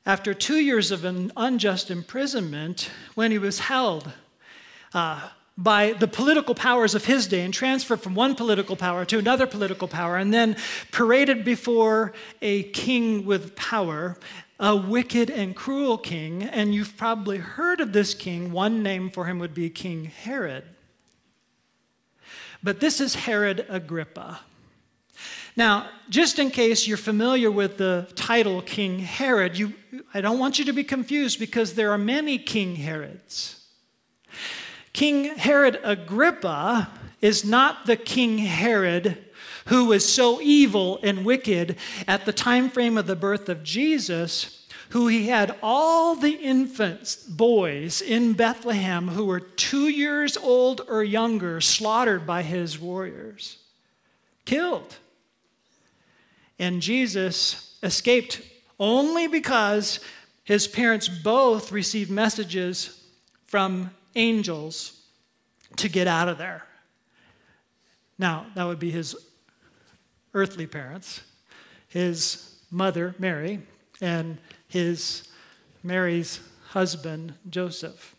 After 0.06 0.34
two 0.34 0.58
years 0.58 0.92
of 0.92 1.06
an 1.06 1.32
unjust 1.38 1.90
imprisonment, 1.90 2.90
when 3.16 3.32
he 3.32 3.38
was 3.38 3.60
held 3.60 4.12
uh, 4.94 5.30
by 5.58 5.94
the 5.94 6.08
political 6.08 6.54
powers 6.54 6.94
of 6.96 7.06
his 7.06 7.28
day 7.28 7.42
and 7.42 7.54
transferred 7.54 8.02
from 8.02 8.14
one 8.14 8.36
political 8.36 8.76
power 8.76 9.06
to 9.06 9.18
another 9.18 9.48
political 9.48 9.88
power, 9.88 10.18
and 10.18 10.34
then 10.34 10.58
paraded 10.92 11.46
before 11.46 12.14
a 12.42 12.64
king 12.64 13.26
with 13.26 13.56
power, 13.56 14.18
a 14.60 14.76
wicked 14.76 15.30
and 15.30 15.56
cruel 15.56 15.98
king, 15.98 16.44
and 16.44 16.74
you've 16.74 16.96
probably 16.98 17.38
heard 17.38 17.82
of 17.82 17.94
this 17.94 18.14
king. 18.14 18.52
One 18.52 18.82
name 18.82 19.10
for 19.10 19.26
him 19.26 19.40
would 19.40 19.54
be 19.54 19.70
King 19.70 20.06
Herod. 20.06 20.64
But 22.64 22.80
this 22.80 23.02
is 23.02 23.16
Herod 23.16 23.66
Agrippa. 23.70 24.40
Now, 25.58 25.90
just 26.10 26.40
in 26.40 26.52
case 26.52 26.88
you're 26.88 26.98
familiar 26.98 27.50
with 27.50 27.78
the 27.78 28.08
title 28.16 28.62
King 28.62 29.00
Herod, 29.00 29.58
you, 29.58 29.74
I 30.14 30.22
don't 30.22 30.40
want 30.40 30.60
you 30.60 30.66
to 30.66 30.74
be 30.74 30.84
confused 30.84 31.40
because 31.40 31.74
there 31.74 31.92
are 31.92 31.98
many 31.98 32.38
King 32.38 32.76
Herods. 32.76 33.66
King 34.92 35.38
Herod 35.38 35.80
Agrippa 35.84 36.90
is 37.22 37.46
not 37.46 37.86
the 37.86 37.96
King 37.98 38.38
Herod 38.38 39.25
who 39.68 39.86
was 39.86 40.08
so 40.08 40.40
evil 40.42 41.00
and 41.02 41.26
wicked 41.26 41.78
at 42.08 42.26
the 42.26 42.34
time 42.34 42.70
frame 42.70 42.98
of 42.98 43.08
the 43.08 43.16
birth 43.16 43.50
of 43.50 43.64
Jesus, 43.64 44.68
who 44.90 45.08
he 45.08 45.28
had 45.28 45.58
all 45.64 46.16
the 46.16 46.34
infants, 46.34 47.16
boys 47.16 48.02
in 48.02 48.34
Bethlehem 48.34 49.10
who 49.10 49.26
were 49.26 49.40
two 49.40 49.90
years 49.90 50.38
old 50.38 50.82
or 50.88 51.04
younger 51.04 51.60
slaughtered 51.60 52.28
by 52.28 52.44
his 52.44 52.80
warriors, 52.80 53.58
killed. 54.46 54.96
And 56.60 56.82
Jesus 56.82 57.78
escaped 57.82 58.42
only 58.80 59.28
because 59.28 60.00
his 60.44 60.68
parents 60.68 61.08
both 61.08 61.72
received 61.72 62.12
messages 62.12 63.04
from 63.48 63.90
angels 64.16 65.02
to 65.78 65.90
get 65.90 66.08
out 66.08 66.30
of 66.30 66.38
there. 66.38 66.64
Now, 68.18 68.46
that 68.56 68.64
would 68.64 68.80
be 68.80 68.92
his 68.92 69.16
earthly 70.36 70.68
parents, 70.68 71.22
his 71.88 72.60
mother, 72.70 73.16
Mary, 73.18 73.62
and 74.02 74.38
his 74.68 75.30
Mary's 75.82 76.42
husband, 76.70 77.34
Joseph. 77.50 78.16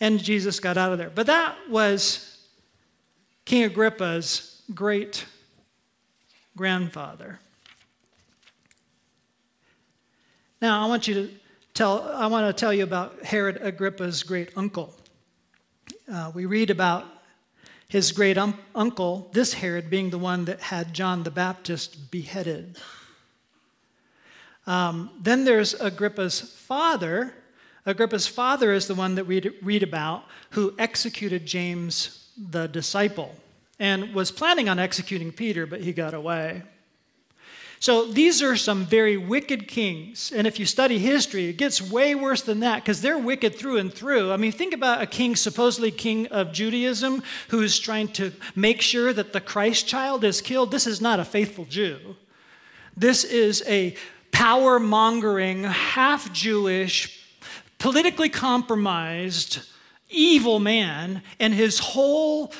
And 0.00 0.22
Jesus 0.22 0.60
got 0.60 0.76
out 0.76 0.92
of 0.92 0.98
there. 0.98 1.10
But 1.10 1.26
that 1.26 1.56
was 1.70 2.46
King 3.46 3.64
Agrippa's 3.64 4.62
great 4.74 5.24
grandfather. 6.56 7.40
Now, 10.60 10.84
I 10.84 10.88
want 10.88 11.08
you 11.08 11.14
to 11.14 11.30
tell, 11.72 12.02
I 12.02 12.26
want 12.26 12.54
to 12.54 12.58
tell 12.58 12.72
you 12.72 12.84
about 12.84 13.22
Herod 13.24 13.58
Agrippa's 13.62 14.22
great 14.22 14.50
uncle. 14.56 14.94
Uh, 16.10 16.32
we 16.34 16.44
read 16.44 16.70
about 16.70 17.06
his 17.94 18.10
great 18.10 18.36
um, 18.36 18.58
uncle, 18.74 19.30
this 19.34 19.54
Herod, 19.54 19.88
being 19.88 20.10
the 20.10 20.18
one 20.18 20.46
that 20.46 20.58
had 20.58 20.92
John 20.92 21.22
the 21.22 21.30
Baptist 21.30 22.10
beheaded. 22.10 22.76
Um, 24.66 25.10
then 25.22 25.44
there's 25.44 25.74
Agrippa's 25.74 26.40
father. 26.40 27.32
Agrippa's 27.86 28.26
father 28.26 28.72
is 28.72 28.88
the 28.88 28.96
one 28.96 29.14
that 29.14 29.28
we 29.28 29.48
read 29.62 29.84
about 29.84 30.24
who 30.50 30.74
executed 30.76 31.46
James 31.46 32.32
the 32.36 32.66
disciple 32.66 33.32
and 33.78 34.12
was 34.12 34.32
planning 34.32 34.68
on 34.68 34.80
executing 34.80 35.30
Peter, 35.30 35.64
but 35.64 35.80
he 35.80 35.92
got 35.92 36.14
away. 36.14 36.64
So 37.84 38.06
these 38.06 38.42
are 38.42 38.56
some 38.56 38.86
very 38.86 39.18
wicked 39.18 39.68
kings. 39.68 40.32
And 40.34 40.46
if 40.46 40.58
you 40.58 40.64
study 40.64 40.98
history, 40.98 41.50
it 41.50 41.58
gets 41.58 41.82
way 41.82 42.14
worse 42.14 42.40
than 42.40 42.60
that 42.60 42.76
because 42.76 43.02
they're 43.02 43.18
wicked 43.18 43.56
through 43.56 43.76
and 43.76 43.92
through. 43.92 44.32
I 44.32 44.38
mean, 44.38 44.52
think 44.52 44.72
about 44.72 45.02
a 45.02 45.06
king, 45.06 45.36
supposedly 45.36 45.90
king 45.90 46.26
of 46.28 46.50
Judaism, 46.50 47.22
who's 47.48 47.78
trying 47.78 48.08
to 48.12 48.32
make 48.56 48.80
sure 48.80 49.12
that 49.12 49.34
the 49.34 49.40
Christ 49.42 49.86
child 49.86 50.24
is 50.24 50.40
killed. 50.40 50.70
This 50.70 50.86
is 50.86 51.02
not 51.02 51.20
a 51.20 51.26
faithful 51.26 51.66
Jew. 51.66 52.16
This 52.96 53.22
is 53.22 53.62
a 53.66 53.94
power 54.32 54.80
mongering, 54.80 55.64
half 55.64 56.32
Jewish, 56.32 57.22
politically 57.78 58.30
compromised, 58.30 59.58
evil 60.08 60.58
man, 60.58 61.20
and 61.38 61.52
his 61.52 61.80
whole 61.80 62.50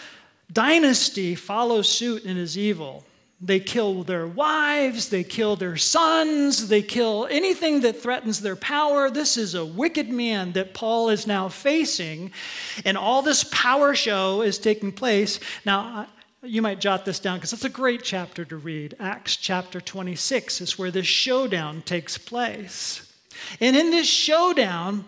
dynasty 0.53 1.35
follows 1.35 1.89
suit 1.89 2.27
and 2.27 2.39
is 2.39 2.59
evil. 2.59 3.07
They 3.45 3.61
kill 3.61 4.05
their 4.05 4.27
wives, 4.27 5.11
they 5.11 5.23
kill 5.23 5.55
their 5.55 5.77
sons, 5.77 6.69
they 6.69 6.81
kill 6.81 7.29
anything 7.31 7.81
that 7.83 8.01
threatens 8.01 8.41
their 8.41 8.57
power. 8.57 9.11
This 9.11 9.37
is 9.37 9.55
a 9.55 9.67
wicked 9.67 10.09
man 10.09 10.53
that 10.53 10.73
Paul 10.73 11.11
is 11.11 11.27
now 11.27 11.51
facing, 11.51 12.33
and 12.87 12.97
all 12.97 13.21
this 13.21 13.45
power 13.45 13.95
show 13.95 14.41
is 14.41 14.57
taking 14.57 14.93
place. 14.93 15.41
Now, 15.67 16.07
you 16.43 16.63
might 16.63 16.81
jot 16.81 17.05
this 17.05 17.21
down 17.21 17.37
because 17.37 17.53
it's 17.53 17.67
a 17.67 17.71
great 17.71 18.03
chapter 18.03 18.47
to 18.47 18.57
read. 18.57 18.97
Acts 18.99 19.37
chapter 19.37 19.79
26 19.79 20.63
is 20.63 20.79
where 20.79 20.91
this 20.91 21.07
showdown 21.07 21.83
takes 21.83 22.17
place. 22.17 23.13
And 23.61 23.77
in 23.77 23.91
this 23.91 24.07
showdown, 24.07 25.05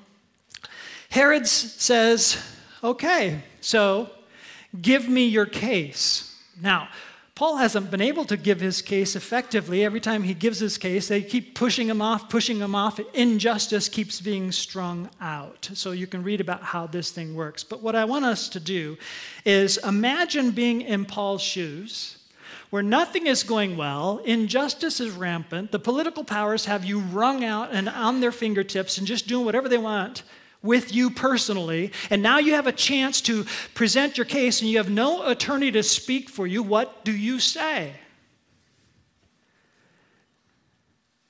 Herod 1.09 1.47
says, 1.47 2.37
Okay, 2.85 3.40
so 3.62 4.11
give 4.78 5.09
me 5.09 5.26
your 5.26 5.47
case. 5.47 6.37
Now, 6.61 6.88
Paul 7.37 7.59
hasn't 7.59 7.90
been 7.90 8.00
able 8.00 8.25
to 8.25 8.37
give 8.38 8.61
his 8.61 8.81
case 8.81 9.14
effectively. 9.14 9.85
Every 9.85 10.00
time 10.00 10.23
he 10.23 10.33
gives 10.33 10.59
his 10.59 10.78
case, 10.78 11.09
they 11.09 11.21
keep 11.21 11.55
pushing 11.55 11.87
him 11.87 12.00
off, 12.00 12.31
pushing 12.31 12.61
him 12.61 12.75
off. 12.75 12.99
Injustice 13.12 13.90
keeps 13.90 14.23
being 14.23 14.50
strung 14.52 15.11
out. 15.21 15.69
So 15.75 15.93
you 15.93 16.07
can 16.07 16.23
read 16.23 16.40
about 16.40 16.62
how 16.62 16.87
this 16.87 17.11
thing 17.11 17.35
works. 17.35 17.62
But 17.62 17.83
what 17.83 17.95
I 17.95 18.07
want 18.07 18.25
us 18.25 18.49
to 18.49 18.59
do 18.59 18.97
is 19.45 19.76
imagine 19.76 20.52
being 20.52 20.81
in 20.81 21.05
Paul's 21.05 21.43
shoes 21.43 22.16
where 22.71 22.83
nothing 22.83 23.26
is 23.26 23.43
going 23.43 23.76
well, 23.76 24.19
injustice 24.25 24.99
is 24.99 25.11
rampant, 25.11 25.73
the 25.73 25.78
political 25.78 26.25
powers 26.25 26.64
have 26.64 26.87
you 26.87 27.00
wrung 27.00 27.45
out 27.45 27.71
and 27.71 27.88
on 27.88 28.21
their 28.21 28.33
fingertips 28.33 28.97
and 28.97 29.07
just 29.07 29.28
doing 29.28 29.45
whatever 29.45 29.69
they 29.69 29.78
want 29.78 30.23
with 30.63 30.95
you 30.95 31.11
personally, 31.11 31.93
and 32.11 32.23
now 32.23 32.39
you 32.39 32.55
have 32.55 32.67
a 32.67 32.73
chance 32.73 33.21
to 33.23 33.45
present 33.75 34.17
your 34.17 34.25
case 34.25 34.61
and 34.61 34.71
you 34.71 34.79
have 34.79 34.91
no 34.91 35.27
attorney 35.27 35.71
to 35.71 35.83
speak 35.83 36.29
for 36.29 36.47
you, 36.47 36.63
what 36.63 37.05
do 37.05 37.13
you 37.13 37.39
say? 37.39 37.93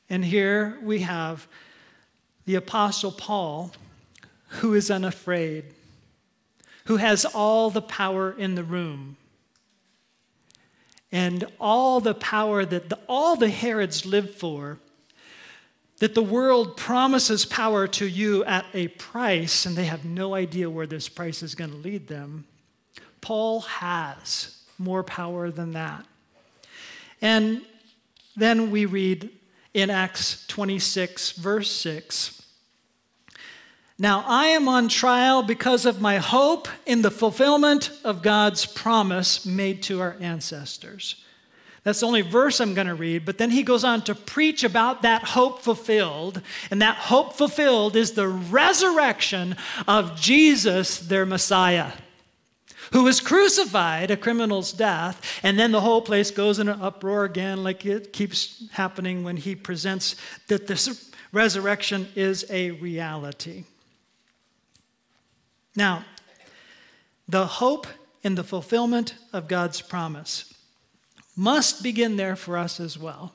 And 0.08 0.24
here 0.24 0.78
we 0.82 1.00
have 1.00 1.46
the 2.44 2.54
Apostle 2.54 3.12
Paul, 3.12 3.72
who 4.48 4.74
is 4.74 4.90
unafraid, 4.90 5.64
who 6.84 6.96
has 6.96 7.24
all 7.24 7.70
the 7.70 7.82
power 7.82 8.32
in 8.32 8.54
the 8.54 8.64
room. 8.64 9.16
And 11.12 11.44
all 11.60 12.00
the 12.00 12.14
power 12.14 12.64
that 12.64 12.88
the, 12.88 12.98
all 13.08 13.36
the 13.36 13.48
Herods 13.48 14.04
live 14.04 14.34
for 14.34 14.78
that 15.98 16.14
the 16.14 16.22
world 16.22 16.76
promises 16.76 17.44
power 17.44 17.86
to 17.88 18.06
you 18.06 18.44
at 18.44 18.66
a 18.74 18.88
price, 18.88 19.64
and 19.64 19.76
they 19.76 19.86
have 19.86 20.04
no 20.04 20.34
idea 20.34 20.68
where 20.68 20.86
this 20.86 21.08
price 21.08 21.42
is 21.42 21.54
going 21.54 21.70
to 21.70 21.76
lead 21.76 22.06
them. 22.06 22.44
Paul 23.20 23.60
has 23.60 24.62
more 24.78 25.02
power 25.02 25.50
than 25.50 25.72
that. 25.72 26.04
And 27.22 27.62
then 28.36 28.70
we 28.70 28.84
read 28.84 29.30
in 29.72 29.90
Acts 29.90 30.46
26, 30.48 31.32
verse 31.32 31.70
6 31.70 32.42
Now 33.98 34.22
I 34.26 34.46
am 34.48 34.68
on 34.68 34.88
trial 34.88 35.42
because 35.42 35.86
of 35.86 36.00
my 36.00 36.18
hope 36.18 36.68
in 36.84 37.00
the 37.00 37.10
fulfillment 37.10 37.90
of 38.04 38.22
God's 38.22 38.66
promise 38.66 39.46
made 39.46 39.82
to 39.84 40.00
our 40.02 40.16
ancestors. 40.20 41.24
That's 41.86 42.00
the 42.00 42.06
only 42.08 42.22
verse 42.22 42.60
I'm 42.60 42.74
going 42.74 42.88
to 42.88 42.96
read, 42.96 43.24
but 43.24 43.38
then 43.38 43.52
he 43.52 43.62
goes 43.62 43.84
on 43.84 44.02
to 44.02 44.14
preach 44.16 44.64
about 44.64 45.02
that 45.02 45.22
hope 45.22 45.62
fulfilled. 45.62 46.42
And 46.68 46.82
that 46.82 46.96
hope 46.96 47.34
fulfilled 47.34 47.94
is 47.94 48.10
the 48.10 48.26
resurrection 48.26 49.54
of 49.86 50.20
Jesus, 50.20 50.98
their 50.98 51.24
Messiah, 51.24 51.92
who 52.92 53.04
was 53.04 53.20
crucified, 53.20 54.10
a 54.10 54.16
criminal's 54.16 54.72
death. 54.72 55.22
And 55.44 55.56
then 55.56 55.70
the 55.70 55.80
whole 55.80 56.02
place 56.02 56.32
goes 56.32 56.58
in 56.58 56.66
an 56.66 56.82
uproar 56.82 57.22
again, 57.22 57.62
like 57.62 57.86
it 57.86 58.12
keeps 58.12 58.64
happening 58.72 59.22
when 59.22 59.36
he 59.36 59.54
presents 59.54 60.16
that 60.48 60.66
this 60.66 61.12
resurrection 61.30 62.08
is 62.16 62.44
a 62.50 62.72
reality. 62.72 63.62
Now, 65.76 66.04
the 67.28 67.46
hope 67.46 67.86
in 68.24 68.34
the 68.34 68.42
fulfillment 68.42 69.14
of 69.32 69.46
God's 69.46 69.80
promise 69.80 70.52
must 71.36 71.82
begin 71.82 72.16
there 72.16 72.34
for 72.34 72.56
us 72.56 72.80
as 72.80 72.98
well. 72.98 73.34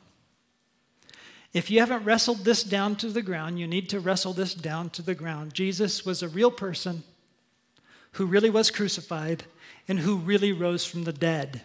If 1.53 1.69
you 1.69 1.79
haven't 1.79 2.05
wrestled 2.05 2.39
this 2.39 2.63
down 2.63 2.95
to 2.97 3.09
the 3.09 3.21
ground, 3.21 3.59
you 3.59 3.67
need 3.67 3.89
to 3.89 3.99
wrestle 3.99 4.33
this 4.33 4.53
down 4.53 4.89
to 4.91 5.01
the 5.01 5.15
ground. 5.15 5.53
Jesus 5.53 6.05
was 6.05 6.23
a 6.23 6.29
real 6.29 6.51
person 6.51 7.03
who 8.13 8.25
really 8.25 8.49
was 8.49 8.71
crucified 8.71 9.43
and 9.87 9.99
who 9.99 10.17
really 10.17 10.51
rose 10.51 10.85
from 10.85 11.03
the 11.03 11.13
dead. 11.13 11.61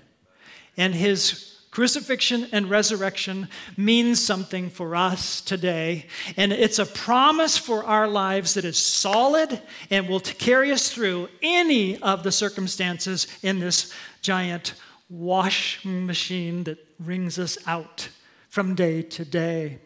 And 0.76 0.94
his 0.94 1.56
crucifixion 1.70 2.48
and 2.52 2.70
resurrection 2.70 3.48
means 3.76 4.24
something 4.24 4.70
for 4.70 4.96
us 4.96 5.40
today. 5.40 6.06
And 6.36 6.52
it's 6.52 6.78
a 6.78 6.86
promise 6.86 7.56
for 7.58 7.84
our 7.84 8.08
lives 8.08 8.54
that 8.54 8.64
is 8.64 8.78
solid 8.78 9.60
and 9.90 10.08
will 10.08 10.20
carry 10.20 10.72
us 10.72 10.90
through 10.90 11.28
any 11.42 11.98
of 11.98 12.22
the 12.22 12.32
circumstances 12.32 13.26
in 13.42 13.60
this 13.60 13.92
giant 14.20 14.74
washing 15.08 16.06
machine 16.06 16.64
that 16.64 16.78
wrings 16.98 17.38
us 17.38 17.58
out 17.66 18.08
from 18.48 18.75
day 18.75 19.02
to 19.02 19.25
day. 19.25 19.78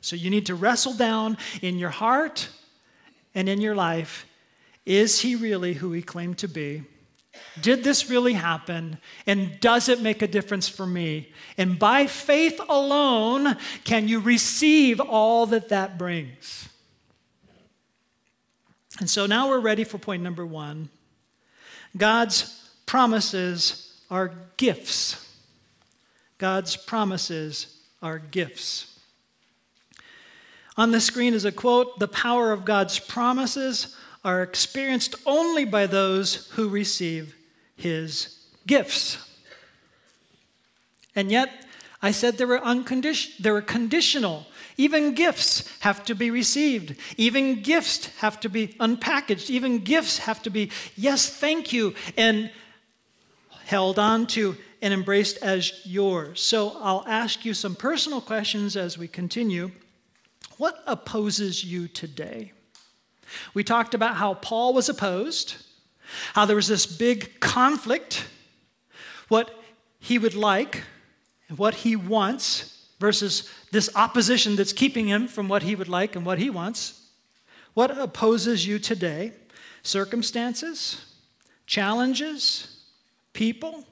So 0.00 0.16
you 0.16 0.30
need 0.30 0.46
to 0.46 0.54
wrestle 0.54 0.94
down 0.94 1.36
in 1.62 1.78
your 1.78 1.90
heart 1.90 2.48
and 3.34 3.48
in 3.48 3.60
your 3.60 3.74
life 3.74 4.26
is 4.86 5.20
he 5.20 5.36
really 5.36 5.74
who 5.74 5.92
he 5.92 6.02
claimed 6.02 6.38
to 6.38 6.48
be? 6.48 6.82
Did 7.60 7.84
this 7.84 8.10
really 8.10 8.32
happen? 8.32 8.98
And 9.26 9.60
does 9.60 9.88
it 9.88 10.00
make 10.00 10.22
a 10.22 10.26
difference 10.26 10.68
for 10.68 10.86
me? 10.86 11.32
And 11.56 11.78
by 11.78 12.06
faith 12.06 12.60
alone, 12.68 13.56
can 13.84 14.08
you 14.08 14.20
receive 14.20 15.00
all 15.00 15.46
that 15.46 15.68
that 15.68 15.96
brings? 15.96 16.68
And 18.98 19.08
so 19.08 19.26
now 19.26 19.48
we're 19.48 19.60
ready 19.60 19.84
for 19.84 19.98
point 19.98 20.22
number 20.22 20.44
one 20.44 20.90
God's 21.96 22.68
promises 22.86 23.89
are 24.10 24.32
gifts. 24.56 25.26
God's 26.38 26.76
promises 26.76 27.78
are 28.02 28.18
gifts. 28.18 28.98
On 30.76 30.90
the 30.90 31.00
screen 31.00 31.34
is 31.34 31.44
a 31.44 31.52
quote 31.52 31.98
The 31.98 32.08
power 32.08 32.52
of 32.52 32.64
God's 32.64 32.98
promises 32.98 33.96
are 34.24 34.42
experienced 34.42 35.14
only 35.26 35.64
by 35.64 35.86
those 35.86 36.48
who 36.52 36.68
receive 36.68 37.34
his 37.76 38.38
gifts. 38.66 39.18
And 41.14 41.30
yet, 41.30 41.50
I 42.02 42.12
said 42.12 42.38
they 42.38 42.44
were, 42.44 42.60
uncondition- 42.60 43.36
they 43.38 43.50
were 43.50 43.62
conditional. 43.62 44.46
Even 44.76 45.14
gifts 45.14 45.68
have 45.80 46.04
to 46.06 46.14
be 46.14 46.30
received. 46.30 46.96
Even 47.18 47.60
gifts 47.62 48.06
have 48.18 48.40
to 48.40 48.48
be 48.48 48.68
unpackaged. 48.80 49.50
Even 49.50 49.80
gifts 49.80 50.18
have 50.18 50.42
to 50.42 50.50
be, 50.50 50.70
yes, 50.96 51.28
thank 51.28 51.72
you, 51.72 51.94
and 52.16 52.50
held 53.70 54.00
on 54.00 54.26
to 54.26 54.56
and 54.82 54.92
embraced 54.92 55.36
as 55.42 55.86
yours. 55.86 56.40
So 56.40 56.76
I'll 56.80 57.04
ask 57.06 57.44
you 57.44 57.54
some 57.54 57.76
personal 57.76 58.20
questions 58.20 58.76
as 58.76 58.98
we 58.98 59.06
continue. 59.06 59.70
What 60.56 60.82
opposes 60.88 61.64
you 61.64 61.86
today? 61.86 62.50
We 63.54 63.62
talked 63.62 63.94
about 63.94 64.16
how 64.16 64.34
Paul 64.34 64.74
was 64.74 64.88
opposed, 64.88 65.54
how 66.34 66.46
there 66.46 66.56
was 66.56 66.66
this 66.66 66.84
big 66.84 67.38
conflict, 67.38 68.26
what 69.28 69.54
he 70.00 70.18
would 70.18 70.34
like 70.34 70.82
and 71.48 71.56
what 71.56 71.74
he 71.74 71.94
wants 71.94 72.88
versus 72.98 73.48
this 73.70 73.88
opposition 73.94 74.56
that's 74.56 74.72
keeping 74.72 75.06
him 75.06 75.28
from 75.28 75.46
what 75.46 75.62
he 75.62 75.76
would 75.76 75.88
like 75.88 76.16
and 76.16 76.26
what 76.26 76.40
he 76.40 76.50
wants. 76.50 77.08
What 77.74 77.96
opposes 77.96 78.66
you 78.66 78.80
today? 78.80 79.32
Circumstances, 79.84 81.06
challenges, 81.66 82.79
people, 83.32 83.84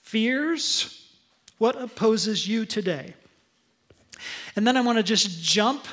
fears, 0.00 1.12
what 1.58 1.80
opposes 1.80 2.46
you 2.46 2.64
today? 2.64 3.14
And 4.56 4.66
then 4.66 4.76
I 4.76 4.80
want 4.80 4.98
to 4.98 5.02
just 5.02 5.42
jump 5.42 5.86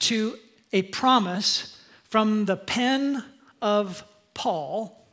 to 0.00 0.38
a 0.72 0.82
promise 0.82 1.78
from 2.04 2.44
the 2.44 2.56
pen 2.56 3.24
of 3.60 4.04
Paul 4.34 5.06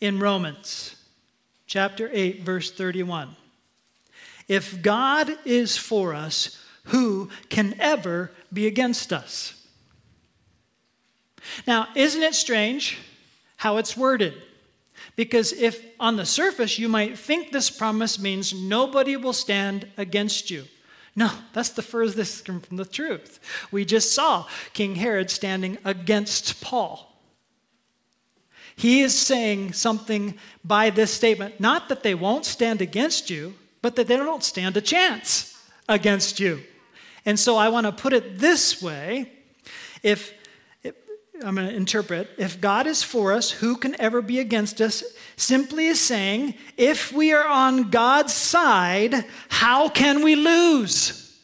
in 0.00 0.20
Romans 0.20 0.96
chapter 1.66 2.10
8, 2.12 2.42
verse 2.42 2.70
31. 2.72 3.36
If 4.48 4.82
God 4.82 5.30
is 5.44 5.76
for 5.76 6.14
us, 6.14 6.60
who 6.84 7.30
can 7.48 7.76
ever 7.78 8.32
be 8.52 8.66
against 8.66 9.12
us? 9.12 9.54
Now, 11.66 11.86
isn't 11.94 12.22
it 12.22 12.34
strange 12.34 12.98
how 13.56 13.76
it's 13.76 13.96
worded? 13.96 14.34
Because 15.20 15.52
if 15.52 15.84
on 16.00 16.16
the 16.16 16.24
surface 16.24 16.78
you 16.78 16.88
might 16.88 17.18
think 17.18 17.52
this 17.52 17.68
promise 17.68 18.18
means 18.18 18.54
nobody 18.54 19.18
will 19.18 19.34
stand 19.34 19.86
against 19.98 20.50
you. 20.50 20.64
No, 21.14 21.30
that's 21.52 21.68
the 21.68 21.82
furthest 21.82 22.46
from 22.46 22.62
the 22.70 22.86
truth. 22.86 23.38
We 23.70 23.84
just 23.84 24.14
saw 24.14 24.46
King 24.72 24.94
Herod 24.94 25.30
standing 25.30 25.76
against 25.84 26.62
Paul. 26.62 27.20
He 28.74 29.02
is 29.02 29.14
saying 29.14 29.74
something 29.74 30.38
by 30.64 30.88
this 30.88 31.12
statement, 31.12 31.60
not 31.60 31.90
that 31.90 32.02
they 32.02 32.14
won't 32.14 32.46
stand 32.46 32.80
against 32.80 33.28
you, 33.28 33.52
but 33.82 33.96
that 33.96 34.06
they 34.06 34.16
don't 34.16 34.42
stand 34.42 34.78
a 34.78 34.80
chance 34.80 35.54
against 35.86 36.40
you. 36.40 36.62
And 37.26 37.38
so 37.38 37.58
I 37.58 37.68
want 37.68 37.84
to 37.84 37.92
put 37.92 38.14
it 38.14 38.38
this 38.38 38.80
way 38.80 39.30
if 40.02 40.32
I'm 41.42 41.54
going 41.54 41.68
to 41.68 41.74
interpret 41.74 42.28
if 42.36 42.60
God 42.60 42.86
is 42.86 43.02
for 43.02 43.32
us, 43.32 43.50
who 43.50 43.76
can 43.76 43.98
ever 44.00 44.20
be 44.20 44.38
against 44.40 44.80
us? 44.80 45.02
Simply 45.36 45.86
is 45.86 46.00
saying, 46.00 46.54
if 46.76 47.12
we 47.12 47.32
are 47.32 47.46
on 47.46 47.90
God's 47.90 48.32
side, 48.32 49.24
how 49.48 49.88
can 49.88 50.22
we 50.22 50.36
lose? 50.36 51.38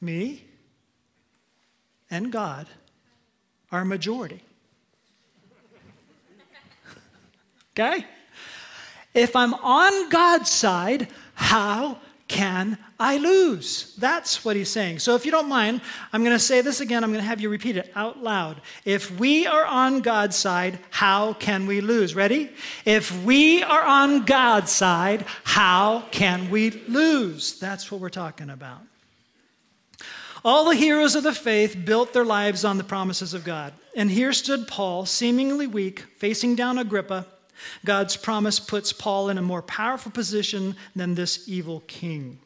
Me 0.00 0.44
and 2.10 2.30
God 2.30 2.68
are 3.72 3.84
majority. 3.84 4.42
okay? 7.72 8.06
If 9.14 9.34
I'm 9.34 9.54
on 9.54 10.08
God's 10.08 10.50
side, 10.50 11.08
how 11.34 11.98
can 12.28 12.76
I 13.00 13.16
lose? 13.16 13.94
That's 13.96 14.44
what 14.44 14.54
he's 14.54 14.70
saying. 14.70 14.98
So 14.98 15.14
if 15.14 15.24
you 15.24 15.32
don't 15.32 15.48
mind, 15.48 15.80
I'm 16.12 16.22
going 16.22 16.36
to 16.36 16.38
say 16.38 16.60
this 16.60 16.80
again. 16.80 17.02
I'm 17.02 17.10
going 17.10 17.22
to 17.22 17.26
have 17.26 17.40
you 17.40 17.48
repeat 17.48 17.78
it 17.78 17.90
out 17.96 18.22
loud. 18.22 18.60
If 18.84 19.18
we 19.18 19.46
are 19.46 19.64
on 19.64 20.02
God's 20.02 20.36
side, 20.36 20.78
how 20.90 21.32
can 21.32 21.66
we 21.66 21.80
lose? 21.80 22.14
Ready? 22.14 22.50
If 22.84 23.24
we 23.24 23.62
are 23.62 23.82
on 23.82 24.26
God's 24.26 24.70
side, 24.70 25.24
how 25.44 26.04
can 26.10 26.50
we 26.50 26.70
lose? 26.70 27.58
That's 27.58 27.90
what 27.90 28.00
we're 28.00 28.10
talking 28.10 28.50
about. 28.50 28.82
All 30.44 30.66
the 30.66 30.76
heroes 30.76 31.14
of 31.14 31.24
the 31.24 31.32
faith 31.32 31.76
built 31.84 32.12
their 32.12 32.24
lives 32.24 32.64
on 32.64 32.76
the 32.76 32.84
promises 32.84 33.32
of 33.32 33.42
God. 33.42 33.72
And 33.96 34.10
here 34.10 34.34
stood 34.34 34.68
Paul, 34.68 35.06
seemingly 35.06 35.66
weak, 35.66 36.00
facing 36.18 36.56
down 36.56 36.78
Agrippa 36.78 37.26
God's 37.84 38.16
promise 38.16 38.60
puts 38.60 38.92
Paul 38.92 39.28
in 39.28 39.38
a 39.38 39.42
more 39.42 39.62
powerful 39.62 40.12
position 40.12 40.76
than 40.94 41.14
this 41.14 41.48
evil 41.48 41.80
king. 41.86 42.40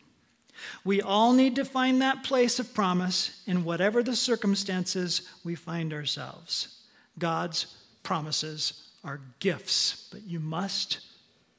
We 0.85 1.03
all 1.03 1.33
need 1.33 1.57
to 1.57 1.65
find 1.65 2.01
that 2.01 2.23
place 2.23 2.59
of 2.59 2.75
promise 2.75 3.43
in 3.47 3.65
whatever 3.65 4.03
the 4.03 4.17
circumstances 4.17 5.23
we 5.45 5.55
find 5.55 5.93
ourselves. 5.93 6.83
God's 7.19 7.77
promises 8.03 8.91
are 9.05 9.21
gifts, 9.41 10.09
but 10.13 10.23
you 10.23 10.41
must 10.41 11.01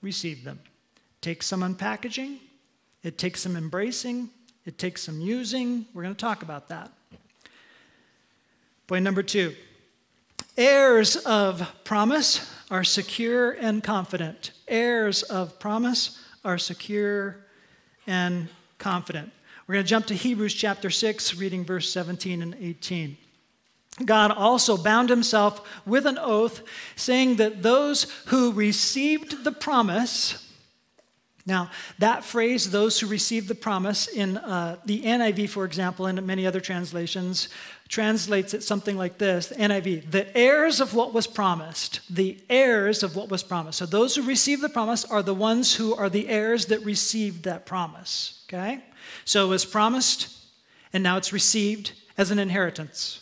receive 0.01 0.43
them. 0.43 0.59
It 0.63 1.21
takes 1.21 1.47
some 1.47 1.61
unpackaging, 1.61 2.37
it 3.03 3.17
takes 3.17 3.41
some 3.41 3.55
embracing, 3.55 4.29
it 4.65 4.77
takes 4.77 5.03
some 5.03 5.19
using. 5.19 5.85
We're 5.93 6.03
going 6.03 6.15
to 6.15 6.19
talk 6.19 6.41
about 6.41 6.69
that. 6.69 6.91
Point 8.87 9.03
number 9.03 9.23
two 9.23 9.55
heirs 10.57 11.15
of 11.15 11.71
promise 11.83 12.49
are 12.69 12.83
secure 12.83 13.51
and 13.51 13.83
confident. 13.83 14.51
Heirs 14.67 15.23
of 15.23 15.59
promise 15.59 16.19
are 16.43 16.57
secure 16.57 17.37
and 18.07 18.49
confident. 18.77 19.31
We're 19.67 19.75
going 19.75 19.85
to 19.85 19.89
jump 19.89 20.07
to 20.07 20.15
Hebrews 20.15 20.53
chapter 20.53 20.89
6, 20.89 21.35
reading 21.35 21.63
verse 21.63 21.89
17 21.89 22.41
and 22.41 22.55
18. 22.55 23.17
God 24.05 24.31
also 24.31 24.75
bound 24.75 25.09
himself 25.09 25.61
with 25.85 26.05
an 26.05 26.17
oath, 26.17 26.63
saying 26.95 27.35
that 27.35 27.61
those 27.61 28.11
who 28.27 28.51
received 28.51 29.43
the 29.43 29.51
promise, 29.51 30.51
now, 31.45 31.69
that 31.99 32.23
phrase, 32.23 32.71
those 32.71 32.99
who 32.99 33.07
received 33.07 33.47
the 33.47 33.55
promise, 33.55 34.07
in 34.07 34.37
uh, 34.37 34.77
the 34.85 35.01
NIV, 35.03 35.49
for 35.49 35.65
example, 35.65 36.07
and 36.07 36.25
many 36.25 36.47
other 36.47 36.61
translations, 36.61 37.49
translates 37.89 38.53
it 38.53 38.63
something 38.63 38.97
like 38.97 39.17
this 39.17 39.51
NIV, 39.55 40.11
the 40.11 40.35
heirs 40.37 40.79
of 40.79 40.93
what 40.93 41.13
was 41.13 41.27
promised. 41.27 41.99
The 42.09 42.39
heirs 42.49 43.03
of 43.03 43.15
what 43.15 43.29
was 43.29 43.43
promised. 43.43 43.79
So, 43.79 43.85
those 43.85 44.15
who 44.15 44.23
received 44.23 44.61
the 44.61 44.69
promise 44.69 45.05
are 45.05 45.21
the 45.21 45.33
ones 45.33 45.75
who 45.75 45.95
are 45.95 46.09
the 46.09 46.27
heirs 46.27 46.67
that 46.67 46.83
received 46.83 47.43
that 47.43 47.65
promise. 47.65 48.43
Okay? 48.47 48.83
So, 49.25 49.45
it 49.45 49.49
was 49.49 49.65
promised, 49.65 50.35
and 50.91 51.03
now 51.03 51.17
it's 51.17 51.33
received 51.33 51.91
as 52.17 52.31
an 52.31 52.39
inheritance 52.39 53.19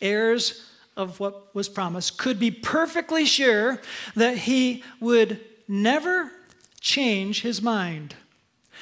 heirs 0.00 0.64
of 0.96 1.20
what 1.20 1.54
was 1.54 1.68
promised, 1.68 2.18
could 2.18 2.38
be 2.38 2.50
perfectly 2.50 3.24
sure 3.24 3.80
that 4.16 4.36
he 4.36 4.82
would 5.00 5.40
never 5.68 6.32
change 6.80 7.42
his 7.42 7.62
mind. 7.62 8.14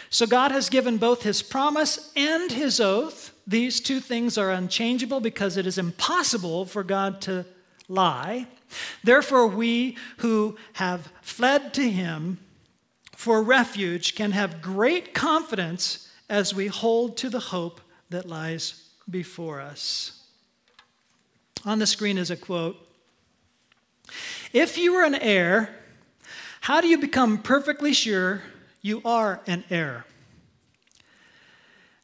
So 0.08 0.26
God 0.26 0.50
has 0.50 0.70
given 0.70 0.96
both 0.96 1.22
his 1.22 1.42
promise 1.42 2.10
and 2.16 2.50
his 2.50 2.80
oath. 2.80 3.32
These 3.46 3.80
two 3.80 4.00
things 4.00 4.36
are 4.36 4.50
unchangeable 4.50 5.20
because 5.20 5.56
it 5.56 5.66
is 5.66 5.78
impossible 5.78 6.66
for 6.66 6.82
God 6.82 7.20
to 7.22 7.46
lie. 7.88 8.48
Therefore, 9.04 9.46
we 9.46 9.96
who 10.18 10.56
have 10.74 11.12
fled 11.22 11.72
to 11.74 11.88
him 11.88 12.38
for 13.14 13.42
refuge 13.42 14.14
can 14.14 14.32
have 14.32 14.60
great 14.60 15.14
confidence 15.14 16.10
as 16.28 16.54
we 16.54 16.66
hold 16.66 17.16
to 17.18 17.30
the 17.30 17.40
hope 17.40 17.80
that 18.10 18.26
lies 18.26 18.88
before 19.08 19.60
us. 19.60 20.24
On 21.64 21.78
the 21.78 21.86
screen 21.86 22.18
is 22.18 22.30
a 22.30 22.36
quote 22.36 22.76
If 24.52 24.76
you 24.76 24.94
were 24.94 25.04
an 25.04 25.14
heir, 25.14 25.74
how 26.62 26.80
do 26.80 26.88
you 26.88 26.98
become 26.98 27.38
perfectly 27.38 27.92
sure 27.92 28.42
you 28.82 29.00
are 29.04 29.40
an 29.46 29.62
heir? 29.70 30.04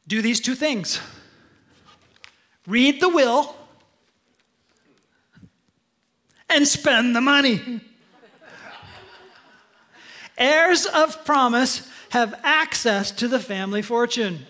Do 0.06 0.22
these 0.22 0.40
two 0.40 0.54
things 0.54 1.00
read 2.66 3.00
the 3.00 3.08
will 3.08 3.56
and 6.48 6.66
spend 6.66 7.16
the 7.16 7.20
money. 7.20 7.80
Heirs 10.38 10.86
of 10.86 11.24
promise 11.24 11.88
have 12.10 12.38
access 12.42 13.10
to 13.12 13.28
the 13.28 13.38
family 13.38 13.82
fortune. 13.82 14.46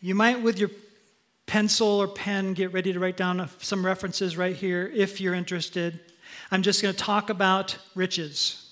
You 0.00 0.14
might, 0.14 0.42
with 0.42 0.58
your 0.58 0.70
pencil 1.46 1.86
or 1.86 2.08
pen, 2.08 2.54
get 2.54 2.72
ready 2.72 2.92
to 2.92 2.98
write 2.98 3.16
down 3.16 3.48
some 3.58 3.84
references 3.84 4.36
right 4.36 4.54
here 4.54 4.90
if 4.94 5.20
you're 5.20 5.34
interested. 5.34 6.00
I'm 6.50 6.62
just 6.62 6.82
going 6.82 6.94
to 6.94 6.98
talk 7.00 7.30
about 7.30 7.78
riches. 7.94 8.71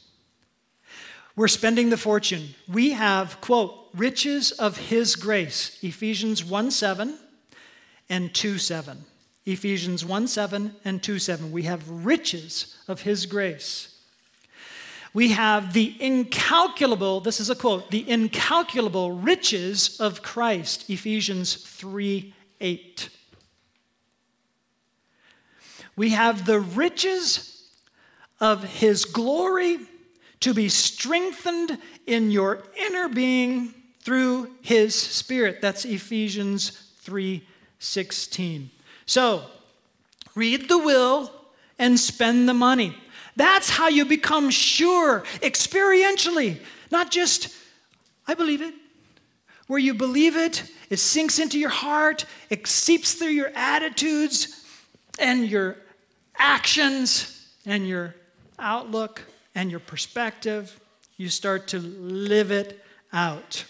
We're 1.41 1.49
spending 1.49 1.89
the 1.89 1.97
fortune. 1.97 2.55
We 2.69 2.91
have, 2.91 3.41
quote, 3.41 3.89
riches 3.95 4.53
of 4.53 4.77
his 4.77 5.17
grace, 5.17 5.79
Ephesians 5.83 6.45
1 6.45 6.71
7 6.71 7.17
and 8.11 8.35
2 8.35 8.59
7. 8.59 9.07
Ephesians 9.47 10.05
1 10.05 10.29
7 10.29 10.77
and 10.85 11.03
2 11.03 11.19
7. 11.19 11.51
We 11.51 11.63
have 11.63 11.89
riches 11.89 12.77
of 12.89 13.01
his 13.01 13.25
grace. 13.25 14.03
We 15.15 15.31
have 15.31 15.73
the 15.73 15.97
incalculable, 15.99 17.21
this 17.23 17.41
is 17.41 17.49
a 17.49 17.55
quote, 17.55 17.91
the 17.91 18.07
incalculable 18.07 19.13
riches 19.13 19.99
of 19.99 20.21
Christ, 20.21 20.91
Ephesians 20.91 21.55
3 21.55 22.35
8. 22.61 23.09
We 25.97 26.11
have 26.11 26.45
the 26.45 26.61
riches 26.61 27.67
of 28.41 28.63
his 28.63 29.07
glory 29.07 29.79
to 30.41 30.55
be 30.55 30.69
strengthened 30.69 31.79
in 32.07 32.31
your 32.31 32.63
inner 32.77 33.09
being 33.09 33.75
through 34.01 34.51
his 34.63 34.95
spirit. 34.95 35.61
That's 35.61 35.85
Ephesians 35.85 36.73
3:16. 37.03 38.71
So, 39.07 39.45
read 40.35 40.69
the 40.69 40.79
will 40.79 41.33
and 41.79 41.99
spend 41.99 42.49
the 42.49 42.55
money. 42.55 42.97
That's 43.37 43.71
how 43.71 43.89
you 43.89 44.05
become 44.05 44.51
sure 44.51 45.25
experientially, 45.41 46.61
not 46.91 47.11
just 47.11 47.55
I 48.27 48.35
believe 48.35 48.63
it. 48.63 48.75
Where 49.67 49.79
you 49.79 49.95
believe 49.95 50.37
it 50.37 50.65
it 50.91 50.99
sinks 50.99 51.39
into 51.39 51.59
your 51.59 51.71
heart, 51.71 52.27
it 52.51 52.67
seeps 52.67 53.15
through 53.15 53.29
your 53.29 53.53
attitudes 53.55 54.65
and 55.21 55.49
your 55.49 55.77
actions 56.37 57.47
and 57.65 57.87
your 57.87 58.17
outlook 58.59 59.23
and 59.55 59.71
your 59.71 59.81
perspective. 59.81 60.81
You 61.17 61.29
start 61.29 61.69
to 61.69 61.79
live 61.79 62.51
it 62.51 62.83
out. 63.13 63.65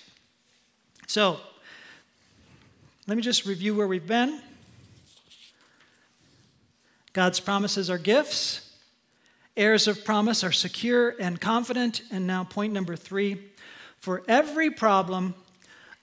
So, 1.06 1.40
let 3.06 3.16
me 3.16 3.22
just 3.22 3.44
review 3.44 3.74
where 3.74 3.88
we've 3.88 4.06
been. 4.06 4.40
God's 7.12 7.40
promises 7.40 7.90
are 7.90 7.98
gifts. 7.98 8.70
Heirs 9.56 9.88
of 9.88 10.04
promise 10.04 10.44
are 10.44 10.52
secure 10.52 11.16
and 11.18 11.40
confident. 11.40 12.02
And 12.12 12.26
now, 12.26 12.44
point 12.44 12.72
number 12.72 12.94
three 12.94 13.38
for 13.98 14.22
every 14.28 14.70
problem, 14.70 15.34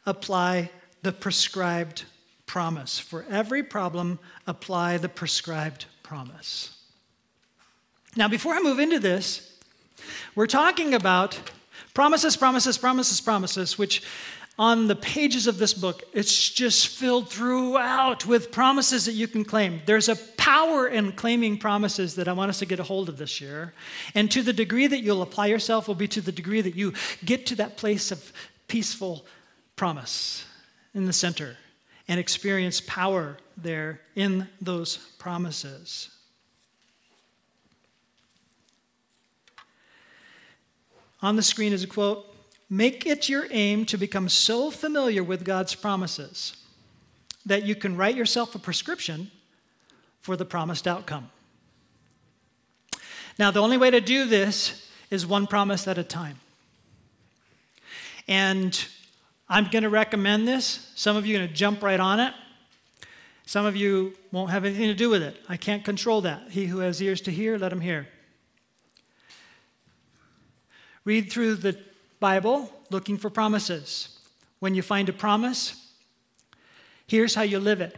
apply 0.05 0.69
the 1.01 1.11
prescribed 1.11 2.03
promise. 2.45 2.99
For 2.99 3.25
every 3.29 3.63
problem, 3.63 4.19
apply 4.45 4.97
the 4.97 5.09
prescribed 5.09 5.85
promise. 6.03 6.77
Now, 8.15 8.27
before 8.27 8.53
I 8.53 8.61
move 8.61 8.79
into 8.79 8.99
this, 8.99 9.56
we're 10.35 10.47
talking 10.47 10.93
about 10.93 11.39
promises, 11.93 12.37
promises, 12.37 12.77
promises, 12.77 13.21
promises, 13.21 13.77
which 13.77 14.03
on 14.59 14.87
the 14.87 14.95
pages 14.95 15.45
of 15.45 15.59
this 15.59 15.73
book, 15.73 16.03
it's 16.13 16.49
just 16.49 16.87
filled 16.87 17.29
throughout 17.29 18.25
with 18.25 18.51
promises 18.51 19.05
that 19.05 19.13
you 19.13 19.27
can 19.27 19.45
claim. 19.45 19.81
There's 19.85 20.09
a 20.09 20.15
power 20.15 20.87
in 20.87 21.11
claiming 21.11 21.59
promises 21.59 22.15
that 22.15 22.27
I 22.27 22.33
want 22.33 22.49
us 22.49 22.59
to 22.59 22.65
get 22.65 22.79
a 22.79 22.83
hold 22.83 23.07
of 23.07 23.17
this 23.17 23.39
year. 23.39 23.73
And 24.15 24.31
to 24.31 24.41
the 24.41 24.53
degree 24.53 24.87
that 24.87 25.01
you'll 25.01 25.21
apply 25.21 25.47
yourself 25.47 25.87
will 25.87 25.95
be 25.95 26.07
to 26.07 26.21
the 26.21 26.31
degree 26.31 26.61
that 26.61 26.75
you 26.75 26.93
get 27.23 27.45
to 27.47 27.55
that 27.57 27.77
place 27.77 28.11
of 28.11 28.33
peaceful 28.67 29.25
promise 29.75 30.43
in 30.95 31.05
the 31.05 31.13
center 31.13 31.55
and 32.07 32.19
experience 32.19 32.81
power 32.81 33.37
there 33.57 34.01
in 34.15 34.47
those 34.59 34.97
promises. 35.19 36.09
On 41.21 41.35
the 41.35 41.43
screen 41.43 41.73
is 41.73 41.83
a 41.83 41.87
quote 41.87 42.25
Make 42.69 43.05
it 43.05 43.29
your 43.29 43.47
aim 43.49 43.85
to 43.85 43.97
become 43.97 44.27
so 44.27 44.69
familiar 44.69 45.23
with 45.23 45.45
God's 45.45 45.73
promises 45.73 46.57
that 47.45 47.63
you 47.63 47.75
can 47.75 47.95
write 47.95 48.15
yourself 48.15 48.53
a 48.55 48.59
prescription 48.59 49.31
for 50.19 50.35
the 50.35 50.43
promised 50.43 50.85
outcome. 50.85 51.29
Now, 53.39 53.51
the 53.51 53.61
only 53.61 53.77
way 53.77 53.89
to 53.91 54.01
do 54.01 54.25
this 54.25 54.89
is 55.09 55.25
one 55.25 55.47
promise 55.47 55.87
at 55.87 55.97
a 55.97 56.03
time. 56.03 56.39
And 58.27 58.85
I'm 59.47 59.69
going 59.69 59.83
to 59.83 59.89
recommend 59.89 60.45
this. 60.45 60.91
Some 60.95 61.15
of 61.15 61.25
you 61.25 61.35
are 61.35 61.39
going 61.39 61.49
to 61.49 61.55
jump 61.55 61.81
right 61.81 61.99
on 61.99 62.19
it. 62.19 62.33
Some 63.45 63.65
of 63.65 63.77
you 63.77 64.13
won't 64.33 64.51
have 64.51 64.65
anything 64.65 64.87
to 64.87 64.93
do 64.93 65.09
with 65.09 65.23
it. 65.23 65.37
I 65.47 65.55
can't 65.55 65.85
control 65.85 66.19
that. 66.21 66.49
He 66.49 66.65
who 66.65 66.79
has 66.79 67.01
ears 67.01 67.21
to 67.21 67.31
hear, 67.31 67.57
let 67.57 67.71
him 67.71 67.79
hear. 67.79 68.09
Read 71.07 71.31
through 71.31 71.55
the 71.55 71.79
Bible 72.19 72.69
looking 72.89 73.17
for 73.17 73.29
promises. 73.29 74.19
When 74.59 74.75
you 74.75 74.81
find 74.81 75.07
a 75.07 75.13
promise, 75.13 75.89
here's 77.07 77.33
how 77.33 77.43
you 77.43 77.61
live 77.61 77.79
it. 77.79 77.95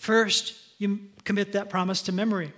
First, 0.00 0.56
you 0.78 0.98
commit 1.22 1.52
that 1.52 1.70
promise 1.70 2.02
to 2.02 2.12
memory. 2.12 2.52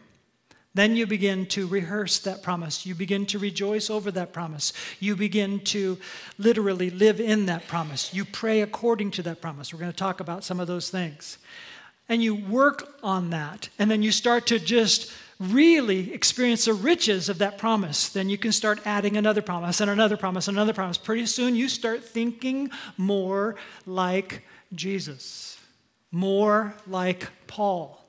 Then 0.73 0.97
you 0.97 1.07
begin 1.07 1.45
to 1.49 1.67
rehearse 1.67 2.21
that 2.21 2.43
promise. 2.43 2.87
You 2.87 2.95
begin 2.95 3.27
to 3.27 3.39
rejoice 3.39 3.91
over 3.91 4.11
that 4.13 4.33
promise. 4.33 4.73
You 4.99 5.15
begin 5.15 5.61
to 5.65 5.99
literally 6.39 6.89
live 6.89 7.21
in 7.21 7.45
that 7.45 7.69
promise. 7.69 8.15
You 8.15 8.25
pray 8.25 8.63
according 8.63 9.11
to 9.11 9.23
that 9.25 9.43
promise. 9.43 9.75
We're 9.75 9.81
going 9.81 9.93
to 9.93 9.97
talk 9.97 10.21
about 10.21 10.43
some 10.43 10.59
of 10.59 10.69
those 10.69 10.89
things. 10.89 11.37
And 12.09 12.23
you 12.23 12.35
work 12.35 12.97
on 13.03 13.29
that. 13.29 13.69
And 13.79 13.91
then 13.91 14.03
you 14.03 14.11
start 14.11 14.47
to 14.47 14.59
just 14.59 15.13
really 15.53 16.13
experience 16.13 16.65
the 16.65 16.75
riches 16.75 17.29
of 17.29 17.39
that 17.39 17.59
promise. 17.59 18.09
Then 18.09 18.29
you 18.29 18.39
can 18.39 18.53
start 18.53 18.81
adding 18.85 19.17
another 19.17 19.43
promise 19.43 19.81
and 19.81 19.91
another 19.91 20.17
promise 20.17 20.49
and 20.49 20.57
another 20.57 20.73
promise. 20.73 20.99
Pretty 20.99 21.27
soon 21.27 21.55
you 21.55 21.69
start 21.69 22.05
thinking 22.05 22.71
more 22.97 23.57
like 23.87 24.45
Jesus, 24.75 25.59
more 26.11 26.75
like 26.87 27.29
Paul 27.47 28.05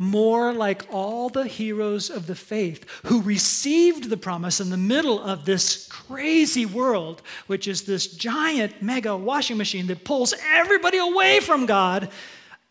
more 0.00 0.54
like 0.54 0.86
all 0.90 1.28
the 1.28 1.46
heroes 1.46 2.08
of 2.08 2.26
the 2.26 2.34
faith 2.34 2.86
who 3.04 3.20
received 3.20 4.08
the 4.08 4.16
promise 4.16 4.58
in 4.58 4.70
the 4.70 4.76
middle 4.76 5.22
of 5.22 5.44
this 5.44 5.86
crazy 5.88 6.64
world, 6.64 7.20
which 7.48 7.68
is 7.68 7.82
this 7.82 8.06
giant 8.06 8.80
mega 8.80 9.14
washing 9.14 9.58
machine 9.58 9.86
that 9.86 10.02
pulls 10.02 10.32
everybody 10.54 10.96
away 10.96 11.38
from 11.38 11.66
God, 11.66 12.08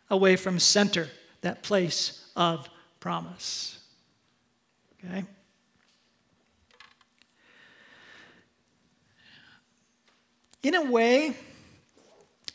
away 0.09 0.35
from 0.35 0.57
center, 0.57 1.07
that 1.41 1.61
place 1.61 2.25
of 2.35 2.67
promise. 2.99 3.78
Okay? 5.05 5.25
In 10.61 10.75
a 10.75 10.83
way, 10.83 11.35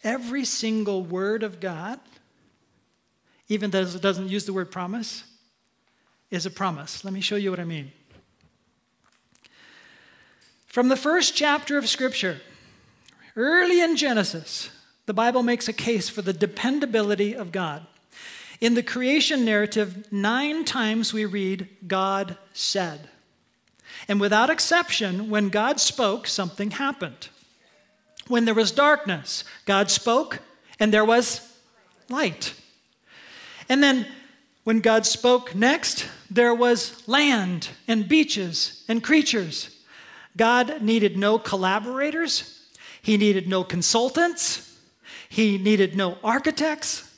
every 0.02 0.44
single 0.44 1.02
word 1.02 1.42
of 1.42 1.59
God, 1.59 1.98
even 3.48 3.70
though 3.70 3.83
it 3.83 4.02
doesn't 4.02 4.28
use 4.28 4.44
the 4.44 4.52
word 4.52 4.70
promise, 4.70 5.24
is 6.30 6.44
a 6.46 6.50
promise. 6.50 7.04
Let 7.04 7.14
me 7.14 7.20
show 7.20 7.37
you 7.37 7.50
what 7.50 7.61
I 7.61 7.64
mean. 7.64 7.92
From 10.66 10.88
the 10.88 10.96
first 10.96 11.37
chapter 11.37 11.78
of 11.78 11.88
Scripture, 11.88 12.40
early 13.37 13.80
in 13.80 13.96
Genesis, 13.96 14.70
the 15.07 15.14
Bible 15.14 15.42
makes 15.42 15.68
a 15.68 15.72
case 15.72 16.09
for 16.09 16.20
the 16.20 16.33
dependability 16.33 17.35
of 17.35 17.52
God. 17.52 17.87
In 18.61 18.75
the 18.75 18.83
creation 18.83 19.45
narrative, 19.45 20.11
nine 20.12 20.64
times 20.64 21.12
we 21.12 21.25
read, 21.25 21.69
God 21.87 22.37
said. 22.53 23.09
And 24.09 24.21
without 24.21 24.51
exception, 24.51 25.31
when 25.31 25.49
God 25.49 25.81
spoke, 25.81 26.27
something 26.27 26.73
happened. 26.73 27.29
When 28.29 28.45
there 28.45 28.55
was 28.55 28.71
darkness, 28.71 29.45
God 29.67 29.90
spoke 29.90 30.40
and 30.79 30.93
there 30.93 31.05
was 31.05 31.40
light. 32.09 32.55
And 33.69 33.83
then 33.83 34.07
when 34.64 34.81
God 34.81 35.07
spoke 35.07 35.55
next, 35.55 36.07
there 36.31 36.55
was 36.55 37.07
land 37.07 37.69
and 37.87 38.09
beaches 38.09 38.85
and 38.88 39.03
creatures. 39.03 39.71
God 40.37 40.83
needed 40.83 41.17
no 41.17 41.38
collaborators, 41.38 42.67
He 43.01 43.17
needed 43.17 43.49
no 43.49 43.62
consultants, 43.62 44.77
He 45.29 45.59
needed 45.59 45.97
no 45.97 46.19
architects 46.25 47.13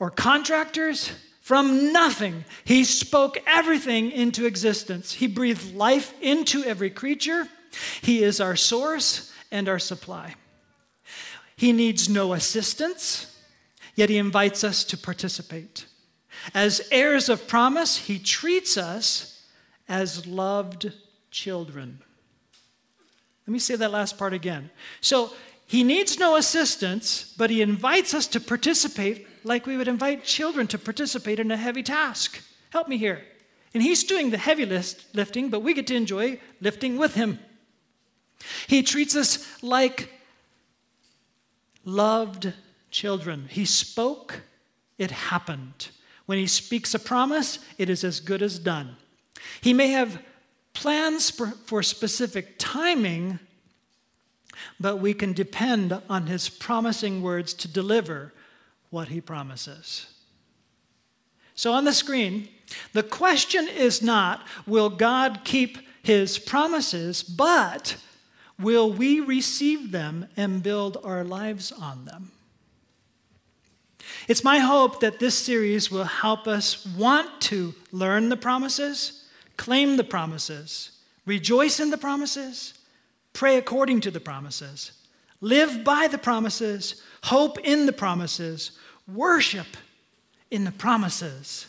or 0.00 0.10
contractors. 0.10 1.12
From 1.40 1.92
nothing, 1.92 2.44
He 2.64 2.84
spoke 2.84 3.38
everything 3.46 4.10
into 4.10 4.46
existence. 4.46 5.12
He 5.12 5.26
breathed 5.26 5.74
life 5.74 6.12
into 6.20 6.64
every 6.64 6.90
creature. 6.90 7.48
He 8.02 8.22
is 8.22 8.40
our 8.40 8.56
source 8.56 9.32
and 9.50 9.68
our 9.68 9.78
supply. 9.78 10.34
He 11.56 11.72
needs 11.72 12.08
no 12.08 12.32
assistance, 12.32 13.38
yet 13.94 14.08
he 14.08 14.16
invites 14.16 14.64
us 14.64 14.82
to 14.84 14.96
participate. 14.96 15.86
As 16.54 16.88
heirs 16.90 17.28
of 17.28 17.46
promise, 17.46 17.96
he 17.98 18.18
treats 18.18 18.78
us 18.78 19.44
as 19.88 20.26
loved 20.26 20.92
children. 21.30 22.00
Let 23.46 23.52
me 23.52 23.58
say 23.58 23.76
that 23.76 23.90
last 23.90 24.16
part 24.16 24.32
again. 24.32 24.70
So, 25.00 25.32
he 25.66 25.84
needs 25.84 26.18
no 26.18 26.34
assistance, 26.34 27.32
but 27.36 27.50
he 27.50 27.62
invites 27.62 28.12
us 28.14 28.26
to 28.28 28.40
participate 28.40 29.26
like 29.44 29.66
we 29.66 29.76
would 29.76 29.88
invite 29.88 30.24
children 30.24 30.66
to 30.68 30.78
participate 30.78 31.40
in 31.40 31.50
a 31.50 31.56
heavy 31.56 31.82
task. 31.82 32.42
Help 32.70 32.88
me 32.88 32.96
here. 32.96 33.22
And 33.72 33.82
he's 33.82 34.04
doing 34.04 34.30
the 34.30 34.38
heavy 34.38 34.66
list, 34.66 35.14
lifting, 35.14 35.48
but 35.48 35.60
we 35.60 35.74
get 35.74 35.86
to 35.88 35.94
enjoy 35.94 36.40
lifting 36.60 36.98
with 36.98 37.14
him. 37.14 37.38
He 38.66 38.82
treats 38.82 39.14
us 39.14 39.46
like 39.62 40.12
loved 41.84 42.52
children. 42.90 43.46
He 43.50 43.64
spoke, 43.64 44.40
it 44.98 45.10
happened. 45.10 45.88
When 46.26 46.38
he 46.38 46.46
speaks 46.46 46.94
a 46.94 46.98
promise, 46.98 47.58
it 47.78 47.88
is 47.88 48.04
as 48.04 48.20
good 48.20 48.42
as 48.42 48.58
done. 48.58 48.96
He 49.60 49.72
may 49.72 49.88
have 49.88 50.22
plans 50.74 51.30
for, 51.30 51.48
for 51.48 51.82
specific 51.82 52.54
timing, 52.58 53.38
but 54.78 54.96
we 54.96 55.14
can 55.14 55.32
depend 55.32 56.00
on 56.08 56.26
his 56.26 56.48
promising 56.48 57.22
words 57.22 57.54
to 57.54 57.68
deliver 57.68 58.32
what 58.90 59.08
he 59.08 59.20
promises. 59.20 60.06
So 61.54 61.72
on 61.72 61.84
the 61.84 61.92
screen, 61.92 62.48
the 62.92 63.02
question 63.02 63.68
is 63.68 64.02
not, 64.02 64.46
will 64.66 64.90
God 64.90 65.40
keep 65.44 65.78
his 66.02 66.38
promises, 66.38 67.22
but 67.22 67.96
will 68.58 68.92
we 68.92 69.20
receive 69.20 69.92
them 69.92 70.26
and 70.36 70.62
build 70.62 70.96
our 71.04 71.24
lives 71.24 71.72
on 71.72 72.04
them? 72.04 72.32
It's 74.28 74.44
my 74.44 74.58
hope 74.58 75.00
that 75.00 75.18
this 75.18 75.36
series 75.36 75.90
will 75.90 76.04
help 76.04 76.46
us 76.46 76.86
want 76.86 77.40
to 77.42 77.74
learn 77.92 78.28
the 78.28 78.36
promises, 78.36 79.24
claim 79.56 79.96
the 79.96 80.04
promises, 80.04 80.92
rejoice 81.26 81.80
in 81.80 81.90
the 81.90 81.98
promises, 81.98 82.74
pray 83.32 83.56
according 83.56 84.00
to 84.00 84.10
the 84.10 84.20
promises, 84.20 84.92
live 85.40 85.84
by 85.84 86.08
the 86.08 86.18
promises, 86.18 87.02
hope 87.24 87.58
in 87.60 87.86
the 87.86 87.92
promises, 87.92 88.72
worship 89.12 89.66
in 90.50 90.64
the 90.64 90.72
promises, 90.72 91.68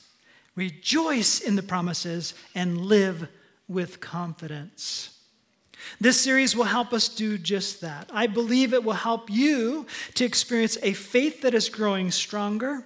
rejoice 0.55 1.39
in 1.39 1.55
the 1.55 1.63
promises, 1.63 2.33
and 2.55 2.85
live 2.85 3.27
with 3.67 3.99
confidence. 3.99 5.17
This 5.99 6.19
series 6.19 6.55
will 6.55 6.65
help 6.65 6.93
us 6.93 7.07
do 7.07 7.37
just 7.37 7.81
that. 7.81 8.09
I 8.13 8.27
believe 8.27 8.73
it 8.73 8.83
will 8.83 8.93
help 8.93 9.29
you 9.29 9.87
to 10.15 10.25
experience 10.25 10.77
a 10.83 10.93
faith 10.93 11.41
that 11.41 11.53
is 11.53 11.69
growing 11.69 12.11
stronger, 12.11 12.85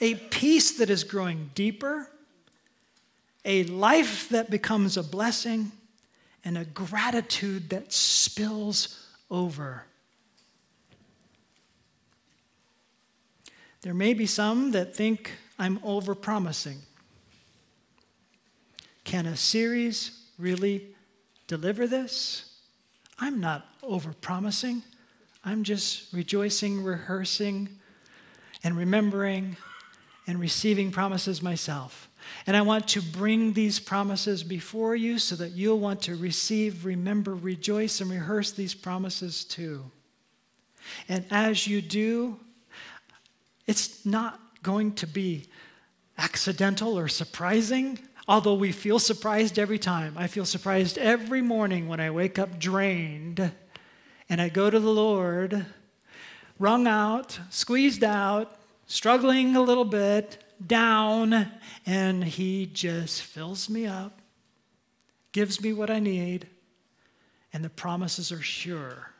a 0.00 0.14
peace 0.14 0.78
that 0.78 0.90
is 0.90 1.04
growing 1.04 1.50
deeper, 1.54 2.08
a 3.44 3.64
life 3.64 4.28
that 4.28 4.50
becomes 4.50 4.96
a 4.96 5.02
blessing, 5.02 5.72
and 6.44 6.58
a 6.58 6.64
gratitude 6.64 7.70
that 7.70 7.92
spills 7.92 9.01
over. 9.32 9.84
There 13.80 13.94
may 13.94 14.14
be 14.14 14.26
some 14.26 14.70
that 14.72 14.94
think 14.94 15.32
I'm 15.58 15.78
overpromising. 15.80 16.76
Can 19.02 19.26
a 19.26 19.36
series 19.36 20.20
really 20.38 20.94
deliver 21.48 21.88
this. 21.88 22.60
I'm 23.18 23.40
not 23.40 23.66
over 23.82 24.12
promising. 24.12 24.82
I'm 25.44 25.64
just 25.64 26.12
rejoicing, 26.12 26.84
rehearsing, 26.84 27.68
and 28.62 28.76
remembering 28.76 29.56
and 30.26 30.38
receiving 30.38 30.92
promises 30.92 31.42
myself. 31.42 32.08
And 32.46 32.56
I 32.56 32.62
want 32.62 32.88
to 32.88 33.02
bring 33.02 33.52
these 33.52 33.78
promises 33.78 34.42
before 34.42 34.96
you 34.96 35.18
so 35.18 35.36
that 35.36 35.52
you'll 35.52 35.78
want 35.78 36.02
to 36.02 36.16
receive, 36.16 36.84
remember, 36.84 37.34
rejoice, 37.34 38.00
and 38.00 38.10
rehearse 38.10 38.52
these 38.52 38.74
promises 38.74 39.44
too. 39.44 39.84
And 41.08 41.24
as 41.30 41.66
you 41.66 41.80
do, 41.80 42.40
it's 43.66 44.04
not 44.04 44.40
going 44.62 44.94
to 44.94 45.06
be 45.06 45.46
accidental 46.18 46.98
or 46.98 47.08
surprising. 47.08 47.98
Although 48.28 48.54
we 48.54 48.72
feel 48.72 48.98
surprised 48.98 49.58
every 49.58 49.78
time. 49.78 50.14
I 50.16 50.26
feel 50.26 50.44
surprised 50.44 50.98
every 50.98 51.42
morning 51.42 51.88
when 51.88 52.00
I 52.00 52.10
wake 52.10 52.38
up 52.38 52.58
drained 52.58 53.52
and 54.28 54.40
I 54.40 54.48
go 54.48 54.70
to 54.70 54.78
the 54.78 54.92
Lord, 54.92 55.66
wrung 56.58 56.86
out, 56.86 57.38
squeezed 57.50 58.04
out, 58.04 58.56
struggling 58.86 59.56
a 59.56 59.60
little 59.60 59.84
bit, 59.84 60.42
down, 60.66 61.50
and 61.86 62.24
He 62.24 62.66
just 62.66 63.22
fills 63.22 63.68
me 63.68 63.86
up, 63.86 64.20
gives 65.32 65.60
me 65.60 65.72
what 65.72 65.90
I 65.90 65.98
need, 65.98 66.46
and 67.52 67.64
the 67.64 67.70
promises 67.70 68.32
are 68.32 68.42
sure. 68.42 69.10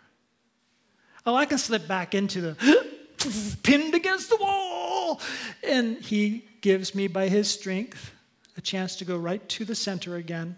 Oh, 1.24 1.34
I 1.34 1.44
can 1.44 1.58
slip 1.58 1.86
back 1.86 2.14
into 2.14 2.40
the 2.40 3.56
pinned 3.62 3.94
against 3.94 4.28
the 4.30 4.36
wall, 4.36 5.20
and 5.62 5.98
He 5.98 6.44
gives 6.60 6.94
me 6.94 7.06
by 7.06 7.28
His 7.28 7.48
strength 7.48 8.12
a 8.56 8.60
chance 8.60 8.96
to 8.96 9.04
go 9.04 9.16
right 9.16 9.46
to 9.48 9.64
the 9.64 9.74
center 9.74 10.16
again 10.16 10.56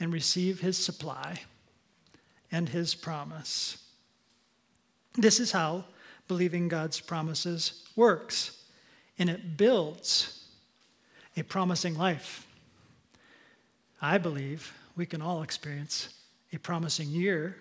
and 0.00 0.12
receive 0.12 0.60
his 0.60 0.76
supply 0.76 1.40
and 2.50 2.68
his 2.68 2.94
promise. 2.94 3.78
This 5.14 5.40
is 5.40 5.52
how 5.52 5.84
believing 6.28 6.68
God's 6.68 7.00
promises 7.00 7.84
works, 7.94 8.55
and 9.18 9.30
it 9.30 9.56
builds 9.56 10.44
a 11.36 11.42
promising 11.42 11.96
life. 11.96 12.46
I 14.00 14.18
believe 14.18 14.72
we 14.96 15.06
can 15.06 15.22
all 15.22 15.42
experience 15.42 16.08
a 16.52 16.58
promising 16.58 17.08
year, 17.08 17.56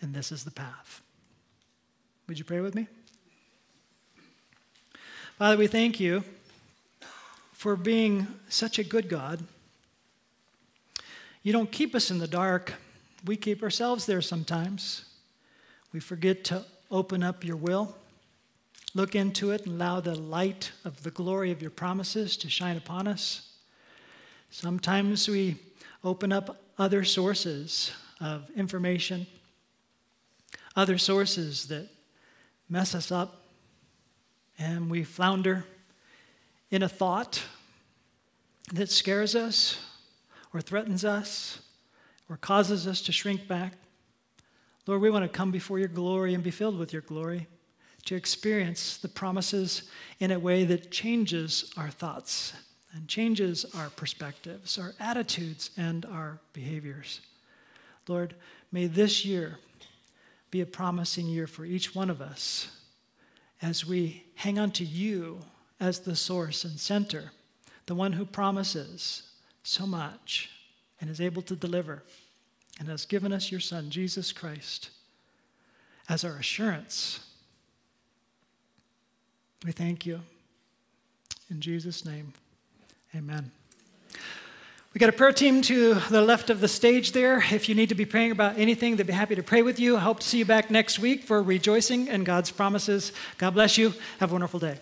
and 0.00 0.14
this 0.14 0.32
is 0.32 0.44
the 0.44 0.50
path. 0.50 1.02
Would 2.26 2.38
you 2.38 2.44
pray 2.44 2.60
with 2.60 2.74
me? 2.74 2.86
Father, 5.38 5.56
we 5.56 5.66
thank 5.66 6.00
you 6.00 6.24
for 7.52 7.76
being 7.76 8.26
such 8.48 8.78
a 8.78 8.84
good 8.84 9.08
God. 9.08 9.42
You 11.42 11.52
don't 11.52 11.70
keep 11.70 11.94
us 11.94 12.10
in 12.10 12.18
the 12.18 12.28
dark, 12.28 12.74
we 13.24 13.36
keep 13.36 13.62
ourselves 13.62 14.06
there 14.06 14.22
sometimes. 14.22 15.04
We 15.92 16.00
forget 16.00 16.44
to 16.44 16.64
open 16.90 17.22
up 17.22 17.44
your 17.44 17.56
will, 17.56 17.96
look 18.98 19.14
into 19.14 19.52
it 19.52 19.64
and 19.64 19.80
allow 19.80 20.00
the 20.00 20.16
light 20.16 20.72
of 20.84 21.04
the 21.04 21.10
glory 21.12 21.52
of 21.52 21.62
your 21.62 21.70
promises 21.70 22.36
to 22.36 22.50
shine 22.50 22.76
upon 22.76 23.06
us. 23.06 23.52
Sometimes 24.50 25.28
we 25.28 25.54
open 26.02 26.32
up 26.32 26.60
other 26.78 27.04
sources 27.04 27.92
of 28.20 28.50
information, 28.56 29.24
other 30.74 30.98
sources 30.98 31.68
that 31.68 31.88
mess 32.68 32.92
us 32.92 33.12
up, 33.12 33.44
and 34.58 34.90
we 34.90 35.04
flounder 35.04 35.64
in 36.72 36.82
a 36.82 36.88
thought 36.88 37.44
that 38.72 38.90
scares 38.90 39.36
us 39.36 39.78
or 40.52 40.60
threatens 40.60 41.04
us 41.04 41.60
or 42.28 42.36
causes 42.36 42.88
us 42.88 43.00
to 43.02 43.12
shrink 43.12 43.46
back. 43.46 43.74
Lord, 44.88 45.00
we 45.00 45.10
want 45.10 45.22
to 45.22 45.28
come 45.28 45.52
before 45.52 45.78
your 45.78 45.86
glory 45.86 46.34
and 46.34 46.42
be 46.42 46.50
filled 46.50 46.76
with 46.76 46.92
your 46.92 47.02
glory, 47.02 47.46
to 48.04 48.14
experience 48.14 48.96
the 48.96 49.08
promises 49.08 49.82
in 50.20 50.30
a 50.30 50.38
way 50.38 50.64
that 50.64 50.90
changes 50.90 51.72
our 51.76 51.90
thoughts 51.90 52.52
and 52.92 53.06
changes 53.06 53.66
our 53.76 53.90
perspectives, 53.90 54.78
our 54.78 54.94
attitudes, 54.98 55.70
and 55.76 56.06
our 56.06 56.40
behaviors. 56.52 57.20
Lord, 58.06 58.34
may 58.72 58.86
this 58.86 59.24
year 59.24 59.58
be 60.50 60.60
a 60.62 60.66
promising 60.66 61.26
year 61.26 61.46
for 61.46 61.64
each 61.64 61.94
one 61.94 62.08
of 62.08 62.22
us 62.22 62.68
as 63.60 63.84
we 63.84 64.24
hang 64.36 64.58
on 64.58 64.70
to 64.72 64.84
you 64.84 65.40
as 65.80 66.00
the 66.00 66.16
source 66.16 66.64
and 66.64 66.78
center, 66.78 67.32
the 67.86 67.94
one 67.94 68.12
who 68.12 68.24
promises 68.24 69.22
so 69.62 69.86
much 69.86 70.50
and 71.00 71.10
is 71.10 71.20
able 71.20 71.42
to 71.42 71.54
deliver 71.54 72.02
and 72.78 72.88
has 72.88 73.04
given 73.04 73.32
us 73.32 73.50
your 73.50 73.60
Son, 73.60 73.90
Jesus 73.90 74.32
Christ, 74.32 74.90
as 76.08 76.24
our 76.24 76.36
assurance. 76.36 77.20
We 79.64 79.72
thank 79.72 80.06
you. 80.06 80.20
In 81.50 81.60
Jesus' 81.60 82.04
name, 82.04 82.32
amen. 83.14 83.50
We 84.94 84.98
got 84.98 85.08
a 85.08 85.12
prayer 85.12 85.32
team 85.32 85.62
to 85.62 85.94
the 85.94 86.22
left 86.22 86.50
of 86.50 86.60
the 86.60 86.68
stage 86.68 87.12
there. 87.12 87.38
If 87.52 87.68
you 87.68 87.74
need 87.74 87.90
to 87.90 87.94
be 87.94 88.04
praying 88.04 88.32
about 88.32 88.58
anything, 88.58 88.96
they'd 88.96 89.06
be 89.06 89.12
happy 89.12 89.34
to 89.34 89.42
pray 89.42 89.62
with 89.62 89.78
you. 89.78 89.96
I 89.96 90.00
hope 90.00 90.20
to 90.20 90.26
see 90.26 90.38
you 90.38 90.44
back 90.44 90.70
next 90.70 90.98
week 90.98 91.24
for 91.24 91.42
rejoicing 91.42 92.08
in 92.08 92.24
God's 92.24 92.50
promises. 92.50 93.12
God 93.36 93.54
bless 93.54 93.78
you. 93.78 93.94
Have 94.20 94.30
a 94.30 94.34
wonderful 94.34 94.60
day. 94.60 94.78